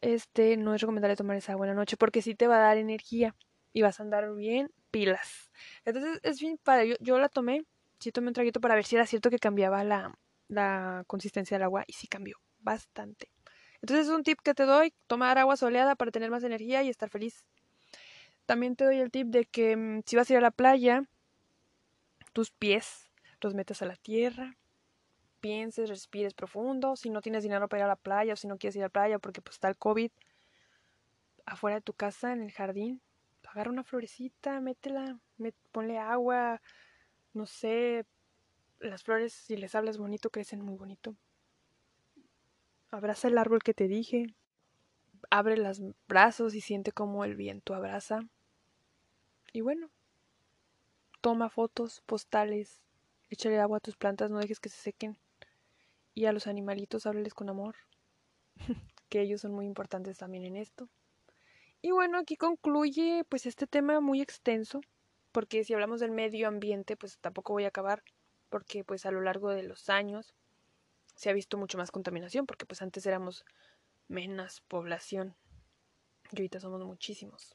Este, 0.00 0.56
no 0.56 0.74
es 0.74 0.80
recomendable 0.80 1.14
tomar 1.14 1.36
esa 1.36 1.52
agua 1.52 1.66
en 1.66 1.74
la 1.74 1.76
noche 1.76 1.98
porque 1.98 2.22
sí 2.22 2.34
te 2.34 2.46
va 2.46 2.56
a 2.56 2.60
dar 2.60 2.78
energía 2.78 3.36
y 3.74 3.82
vas 3.82 4.00
a 4.00 4.02
andar 4.02 4.34
bien 4.34 4.72
pilas. 4.90 5.50
Entonces 5.84 6.20
es 6.22 6.40
bien 6.40 6.56
padre. 6.56 6.96
Yo, 7.00 7.18
la 7.18 7.28
tomé, 7.28 7.66
sí 7.98 8.10
tomé 8.12 8.28
un 8.28 8.34
traguito 8.34 8.60
para 8.60 8.74
ver 8.74 8.84
si 8.84 8.96
era 8.96 9.04
cierto 9.06 9.28
que 9.28 9.38
cambiaba 9.38 9.84
la, 9.84 10.18
la 10.48 11.04
consistencia 11.06 11.56
del 11.56 11.64
agua 11.64 11.84
y 11.86 11.92
sí 11.92 12.08
cambió 12.08 12.38
bastante. 12.60 13.30
Entonces 13.82 14.06
es 14.06 14.12
un 14.12 14.22
tip 14.22 14.40
que 14.42 14.54
te 14.54 14.64
doy, 14.64 14.92
tomar 15.06 15.38
agua 15.38 15.56
soleada 15.56 15.96
para 15.96 16.10
tener 16.10 16.30
más 16.30 16.44
energía 16.44 16.82
y 16.82 16.88
estar 16.88 17.08
feliz. 17.08 17.44
También 18.46 18.76
te 18.76 18.84
doy 18.84 18.98
el 18.98 19.10
tip 19.10 19.28
de 19.28 19.44
que 19.44 19.76
mm, 19.76 20.02
si 20.06 20.16
vas 20.16 20.28
a 20.28 20.32
ir 20.34 20.38
a 20.38 20.42
la 20.42 20.50
playa, 20.50 21.04
tus 22.32 22.50
pies 22.50 23.10
los 23.40 23.54
metas 23.54 23.82
a 23.82 23.86
la 23.86 23.96
tierra, 23.96 24.56
pienses, 25.40 25.88
respires 25.88 26.34
profundo, 26.34 26.96
si 26.96 27.10
no 27.10 27.22
tienes 27.22 27.42
dinero 27.42 27.68
para 27.68 27.80
ir 27.80 27.84
a 27.84 27.88
la 27.88 27.96
playa 27.96 28.34
o 28.34 28.36
si 28.36 28.46
no 28.46 28.58
quieres 28.58 28.76
ir 28.76 28.82
a 28.82 28.86
la 28.86 28.90
playa 28.90 29.18
porque 29.18 29.40
pues 29.40 29.56
está 29.56 29.68
el 29.68 29.76
COVID, 29.76 30.10
afuera 31.46 31.76
de 31.76 31.82
tu 31.82 31.94
casa, 31.94 32.32
en 32.32 32.42
el 32.42 32.52
jardín, 32.52 33.00
agarra 33.48 33.70
una 33.70 33.84
florecita, 33.84 34.60
métela, 34.60 35.18
ponle 35.72 35.98
agua, 35.98 36.60
no 37.32 37.46
sé, 37.46 38.04
las 38.78 39.02
flores 39.02 39.32
si 39.32 39.56
les 39.56 39.74
hablas 39.74 39.98
bonito 39.98 40.30
crecen 40.30 40.62
muy 40.62 40.76
bonito. 40.76 41.16
Abraza 42.90 43.28
el 43.28 43.38
árbol 43.38 43.62
que 43.62 43.74
te 43.74 43.86
dije, 43.86 44.34
abre 45.30 45.56
los 45.56 45.80
brazos 46.08 46.54
y 46.54 46.60
siente 46.60 46.92
como 46.92 47.24
el 47.24 47.36
viento 47.36 47.74
abraza. 47.74 48.20
Y 49.52 49.60
bueno, 49.60 49.90
toma 51.20 51.50
fotos, 51.50 52.02
postales, 52.06 52.82
échale 53.28 53.60
agua 53.60 53.78
a 53.78 53.80
tus 53.80 53.96
plantas, 53.96 54.30
no 54.30 54.38
dejes 54.38 54.60
que 54.60 54.68
se 54.68 54.80
sequen. 54.80 55.16
Y 56.14 56.26
a 56.26 56.32
los 56.32 56.46
animalitos 56.46 57.06
háblales 57.06 57.34
con 57.34 57.48
amor, 57.48 57.76
que 59.08 59.20
ellos 59.20 59.40
son 59.40 59.52
muy 59.52 59.66
importantes 59.66 60.18
también 60.18 60.44
en 60.44 60.56
esto. 60.56 60.88
Y 61.82 61.92
bueno, 61.92 62.18
aquí 62.18 62.36
concluye 62.36 63.24
pues 63.28 63.46
este 63.46 63.66
tema 63.66 64.00
muy 64.00 64.20
extenso, 64.20 64.80
porque 65.32 65.64
si 65.64 65.72
hablamos 65.72 66.00
del 66.00 66.10
medio 66.10 66.48
ambiente, 66.48 66.96
pues 66.96 67.18
tampoco 67.18 67.52
voy 67.52 67.64
a 67.64 67.68
acabar, 67.68 68.02
porque 68.48 68.84
pues 68.84 69.06
a 69.06 69.12
lo 69.12 69.20
largo 69.20 69.50
de 69.50 69.62
los 69.62 69.88
años 69.88 70.34
se 71.20 71.28
ha 71.28 71.34
visto 71.34 71.58
mucho 71.58 71.76
más 71.76 71.90
contaminación, 71.90 72.46
porque 72.46 72.64
pues 72.64 72.80
antes 72.80 73.04
éramos 73.04 73.44
menos 74.08 74.62
población 74.62 75.36
y 76.32 76.36
ahorita 76.38 76.60
somos 76.60 76.82
muchísimos. 76.82 77.54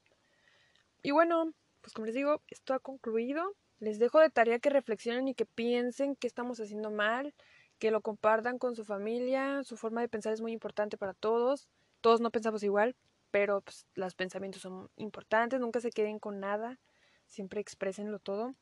Y 1.01 1.10
bueno, 1.10 1.51
pues 1.82 1.91
como 1.91 2.06
les 2.06 2.13
digo, 2.13 2.43
esto 2.47 2.75
ha 2.75 2.80
concluido. 2.80 3.56
Les 3.80 3.97
dejo 3.97 4.19
de 4.19 4.30
tarea 4.30 4.60
que 4.60 4.69
reflexionen 4.69 5.28
y 5.30 5.34
que 5.34 5.47
piensen 5.47 6.15
qué 6.15 6.28
estamos 6.28 6.60
haciendo 6.60 6.91
mal, 6.91 7.34
que 7.80 7.89
lo 7.89 8.01
compartan 8.01 8.60
con 8.60 8.75
su 8.75 8.86
familia. 8.86 9.63
Su 9.63 9.78
forma 9.78 10.01
de 10.01 10.10
pensar 10.10 10.32
es 10.32 10.41
muy 10.41 10.51
importante 10.51 10.95
para 10.95 11.15
todos. 11.15 11.67
Todos 12.01 12.21
no 12.21 12.30
pensamos 12.30 12.62
igual, 12.62 12.95
pero 13.32 13.62
pues, 13.62 13.88
los 13.95 14.13
pensamientos 14.13 14.62
son 14.62 14.91
importantes, 14.95 15.60
nunca 15.60 15.80
se 15.80 15.89
queden 15.89 16.19
con 16.19 16.39
nada, 16.39 16.78
siempre 17.25 17.62
exprésenlo 17.62 18.19
todo. 18.19 18.54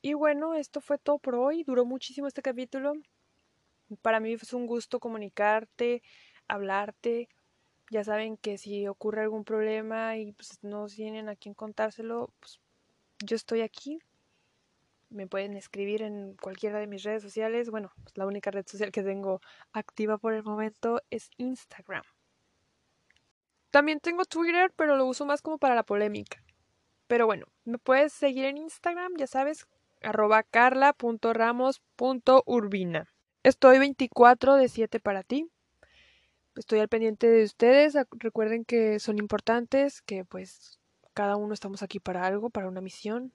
Y 0.00 0.14
bueno, 0.14 0.54
esto 0.54 0.80
fue 0.80 0.98
todo 0.98 1.18
por 1.18 1.34
hoy, 1.34 1.64
duró 1.64 1.84
muchísimo 1.84 2.28
este 2.28 2.40
capítulo. 2.40 2.94
Para 4.00 4.20
mí 4.20 4.36
fue 4.36 4.58
un 4.58 4.66
gusto 4.66 5.00
comunicarte, 5.00 6.02
hablarte. 6.48 7.28
Ya 7.90 8.04
saben 8.04 8.36
que 8.36 8.58
si 8.58 8.86
ocurre 8.88 9.22
algún 9.22 9.44
problema 9.44 10.16
y 10.16 10.32
pues, 10.32 10.58
no 10.62 10.86
tienen 10.86 11.28
a 11.28 11.36
quién 11.36 11.54
contárselo, 11.54 12.32
pues 12.40 12.60
yo 13.24 13.36
estoy 13.36 13.60
aquí. 13.60 13.98
Me 15.10 15.26
pueden 15.26 15.56
escribir 15.56 16.02
en 16.02 16.36
cualquiera 16.40 16.78
de 16.78 16.86
mis 16.86 17.02
redes 17.02 17.22
sociales. 17.22 17.70
Bueno, 17.70 17.92
pues, 18.02 18.16
la 18.16 18.26
única 18.26 18.50
red 18.50 18.66
social 18.66 18.92
que 18.92 19.02
tengo 19.02 19.40
activa 19.72 20.16
por 20.16 20.32
el 20.32 20.42
momento 20.42 21.02
es 21.10 21.30
Instagram. 21.36 22.04
También 23.70 24.00
tengo 24.00 24.24
Twitter, 24.24 24.72
pero 24.74 24.96
lo 24.96 25.06
uso 25.06 25.26
más 25.26 25.42
como 25.42 25.58
para 25.58 25.74
la 25.74 25.82
polémica. 25.82 26.42
Pero 27.06 27.26
bueno, 27.26 27.46
me 27.64 27.78
puedes 27.78 28.12
seguir 28.12 28.46
en 28.46 28.56
Instagram, 28.56 29.14
ya 29.16 29.26
sabes, 29.26 29.66
arroba 30.02 30.42
carla.ramos.urbina. 30.42 33.11
Estoy 33.44 33.80
24 33.80 34.54
de 34.54 34.68
7 34.68 35.00
para 35.00 35.24
ti. 35.24 35.50
Estoy 36.54 36.78
al 36.78 36.88
pendiente 36.88 37.28
de 37.28 37.42
ustedes. 37.42 37.96
Recuerden 38.12 38.64
que 38.64 39.00
son 39.00 39.18
importantes, 39.18 40.00
que 40.02 40.24
pues 40.24 40.78
cada 41.12 41.34
uno 41.34 41.52
estamos 41.52 41.82
aquí 41.82 41.98
para 41.98 42.24
algo, 42.24 42.50
para 42.50 42.68
una 42.68 42.80
misión. 42.80 43.32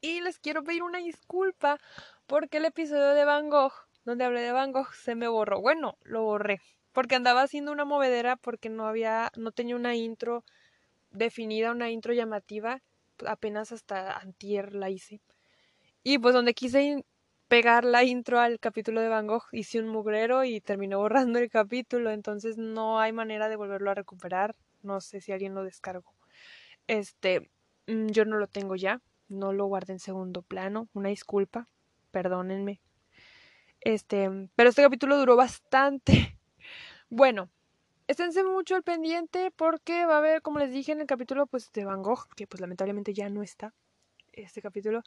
Y 0.00 0.20
les 0.20 0.38
quiero 0.38 0.62
pedir 0.62 0.84
una 0.84 0.98
disculpa 0.98 1.78
porque 2.26 2.58
el 2.58 2.66
episodio 2.66 3.14
de 3.14 3.24
Van 3.24 3.50
Gogh, 3.50 3.72
donde 4.04 4.24
hablé 4.24 4.42
de 4.42 4.52
Van 4.52 4.70
Gogh, 4.70 4.92
se 4.94 5.16
me 5.16 5.26
borró. 5.26 5.60
Bueno, 5.60 5.98
lo 6.02 6.22
borré 6.22 6.60
porque 6.92 7.16
andaba 7.16 7.42
haciendo 7.42 7.72
una 7.72 7.84
movedera 7.84 8.36
porque 8.36 8.68
no 8.68 8.86
había, 8.86 9.32
no 9.36 9.50
tenía 9.50 9.74
una 9.74 9.96
intro 9.96 10.44
definida, 11.10 11.72
una 11.72 11.90
intro 11.90 12.12
llamativa, 12.12 12.80
apenas 13.26 13.72
hasta 13.72 14.16
antier 14.18 14.72
la 14.72 14.88
hice. 14.88 15.20
Y 16.04 16.18
pues 16.18 16.32
donde 16.34 16.54
quise 16.54 17.04
pegar 17.54 17.84
la 17.84 18.02
intro 18.02 18.40
al 18.40 18.58
capítulo 18.58 19.00
de 19.00 19.08
Van 19.08 19.28
Gogh, 19.28 19.44
hice 19.52 19.78
un 19.78 19.86
mugrero 19.86 20.42
y 20.42 20.60
terminé 20.60 20.96
borrando 20.96 21.38
el 21.38 21.48
capítulo, 21.48 22.10
entonces 22.10 22.58
no 22.58 22.98
hay 22.98 23.12
manera 23.12 23.48
de 23.48 23.54
volverlo 23.54 23.92
a 23.92 23.94
recuperar, 23.94 24.56
no 24.82 25.00
sé 25.00 25.20
si 25.20 25.30
alguien 25.30 25.54
lo 25.54 25.62
descargó. 25.62 26.16
Este, 26.88 27.52
mm, 27.86 28.08
yo 28.08 28.24
no 28.24 28.38
lo 28.38 28.48
tengo 28.48 28.74
ya, 28.74 29.00
no 29.28 29.52
lo 29.52 29.66
guardé 29.66 29.92
en 29.92 30.00
segundo 30.00 30.42
plano, 30.42 30.88
una 30.94 31.10
disculpa, 31.10 31.68
perdónenme. 32.10 32.80
Este, 33.82 34.28
pero 34.56 34.70
este 34.70 34.82
capítulo 34.82 35.16
duró 35.16 35.36
bastante 35.36 36.36
bueno, 37.08 37.50
esténse 38.08 38.42
mucho 38.42 38.74
al 38.74 38.82
pendiente 38.82 39.52
porque 39.52 40.06
va 40.06 40.16
a 40.16 40.18
haber, 40.18 40.42
como 40.42 40.58
les 40.58 40.72
dije 40.72 40.90
en 40.90 41.02
el 41.02 41.06
capítulo 41.06 41.46
pues 41.46 41.70
de 41.70 41.84
Van 41.84 42.02
Gogh, 42.02 42.26
que 42.34 42.48
pues 42.48 42.60
lamentablemente 42.60 43.14
ya 43.14 43.28
no 43.28 43.44
está 43.44 43.72
este 44.32 44.60
capítulo, 44.60 45.04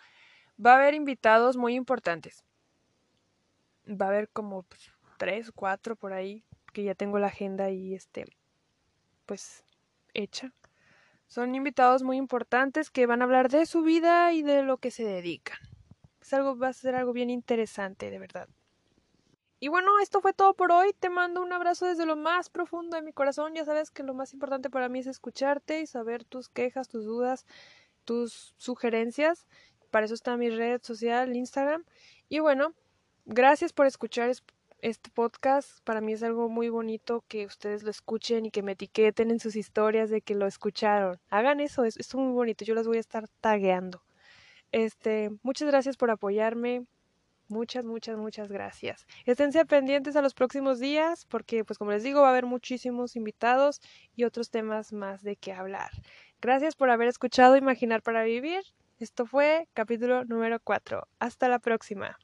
va 0.63 0.73
a 0.73 0.75
haber 0.77 0.93
invitados 0.93 1.57
muy 1.57 1.75
importantes. 1.75 2.43
Va 3.89 4.05
a 4.05 4.09
haber 4.09 4.29
como 4.29 4.63
pues, 4.63 4.91
tres, 5.17 5.51
cuatro 5.53 5.95
por 5.95 6.13
ahí, 6.13 6.43
que 6.73 6.83
ya 6.83 6.95
tengo 6.95 7.19
la 7.19 7.27
agenda 7.27 7.69
y 7.69 7.93
este, 7.93 8.25
pues, 9.25 9.63
hecha. 10.13 10.53
Son 11.27 11.55
invitados 11.55 12.03
muy 12.03 12.17
importantes 12.17 12.89
que 12.89 13.05
van 13.05 13.21
a 13.21 13.25
hablar 13.25 13.49
de 13.49 13.65
su 13.65 13.81
vida 13.81 14.31
y 14.33 14.43
de 14.43 14.63
lo 14.63 14.77
que 14.77 14.91
se 14.91 15.03
dedican. 15.03 15.57
Es 16.21 16.33
algo, 16.33 16.57
va 16.57 16.69
a 16.69 16.73
ser 16.73 16.95
algo 16.95 17.13
bien 17.13 17.29
interesante, 17.29 18.09
de 18.09 18.19
verdad. 18.19 18.47
Y 19.59 19.69
bueno, 19.69 19.99
esto 19.99 20.21
fue 20.21 20.33
todo 20.33 20.53
por 20.53 20.71
hoy. 20.71 20.93
Te 20.93 21.09
mando 21.09 21.41
un 21.41 21.51
abrazo 21.51 21.87
desde 21.87 22.05
lo 22.05 22.15
más 22.15 22.49
profundo 22.49 22.95
de 22.95 23.01
mi 23.01 23.11
corazón. 23.11 23.55
Ya 23.55 23.65
sabes 23.65 23.89
que 23.89 24.03
lo 24.03 24.13
más 24.13 24.33
importante 24.33 24.69
para 24.69 24.87
mí 24.87 24.99
es 24.99 25.07
escucharte 25.07 25.81
y 25.81 25.87
saber 25.87 26.23
tus 26.23 26.47
quejas, 26.47 26.87
tus 26.87 27.05
dudas, 27.05 27.45
tus 28.05 28.53
sugerencias. 28.57 29.47
Para 29.89 30.05
eso 30.05 30.13
está 30.13 30.37
mi 30.37 30.49
red 30.49 30.81
social, 30.83 31.35
Instagram. 31.35 31.83
Y 32.29 32.39
bueno, 32.39 32.73
gracias 33.25 33.73
por 33.73 33.85
escuchar 33.85 34.31
este 34.81 35.09
podcast. 35.11 35.79
Para 35.83 36.01
mí 36.01 36.13
es 36.13 36.23
algo 36.23 36.49
muy 36.49 36.69
bonito 36.69 37.23
que 37.27 37.45
ustedes 37.45 37.83
lo 37.83 37.91
escuchen 37.91 38.45
y 38.45 38.51
que 38.51 38.63
me 38.63 38.73
etiqueten 38.73 39.31
en 39.31 39.39
sus 39.39 39.55
historias 39.55 40.09
de 40.09 40.21
que 40.21 40.35
lo 40.35 40.47
escucharon. 40.47 41.19
Hagan 41.29 41.59
eso, 41.59 41.83
es, 41.83 41.97
es 41.97 42.13
muy 42.15 42.33
bonito. 42.33 42.65
Yo 42.65 42.75
las 42.75 42.87
voy 42.87 42.97
a 42.97 43.01
estar 43.01 43.27
tagueando. 43.41 44.03
Este, 44.71 45.29
muchas 45.43 45.67
gracias 45.67 45.97
por 45.97 46.11
apoyarme. 46.11 46.85
Muchas, 47.49 47.85
muchas, 47.85 48.17
muchas 48.17 48.49
gracias. 48.49 49.07
Esténse 49.25 49.65
pendientes 49.65 50.17
a 50.17 50.21
los 50.21 50.33
próximos 50.33 50.79
días 50.79 51.25
porque, 51.25 51.63
pues 51.63 51.77
como 51.79 51.91
les 51.91 52.03
digo, 52.03 52.21
va 52.21 52.27
a 52.27 52.31
haber 52.31 52.45
muchísimos 52.45 53.15
invitados 53.15 53.81
y 54.15 54.25
otros 54.25 54.49
temas 54.49 54.91
más 54.91 55.23
de 55.23 55.37
qué 55.37 55.53
hablar. 55.53 55.91
Gracias 56.41 56.75
por 56.75 56.89
haber 56.89 57.07
escuchado 57.07 57.55
Imaginar 57.55 58.01
para 58.01 58.23
Vivir. 58.23 58.63
Esto 58.99 59.27
fue 59.27 59.69
capítulo 59.73 60.25
número 60.25 60.59
4. 60.59 61.07
Hasta 61.19 61.47
la 61.49 61.59
próxima. 61.59 62.17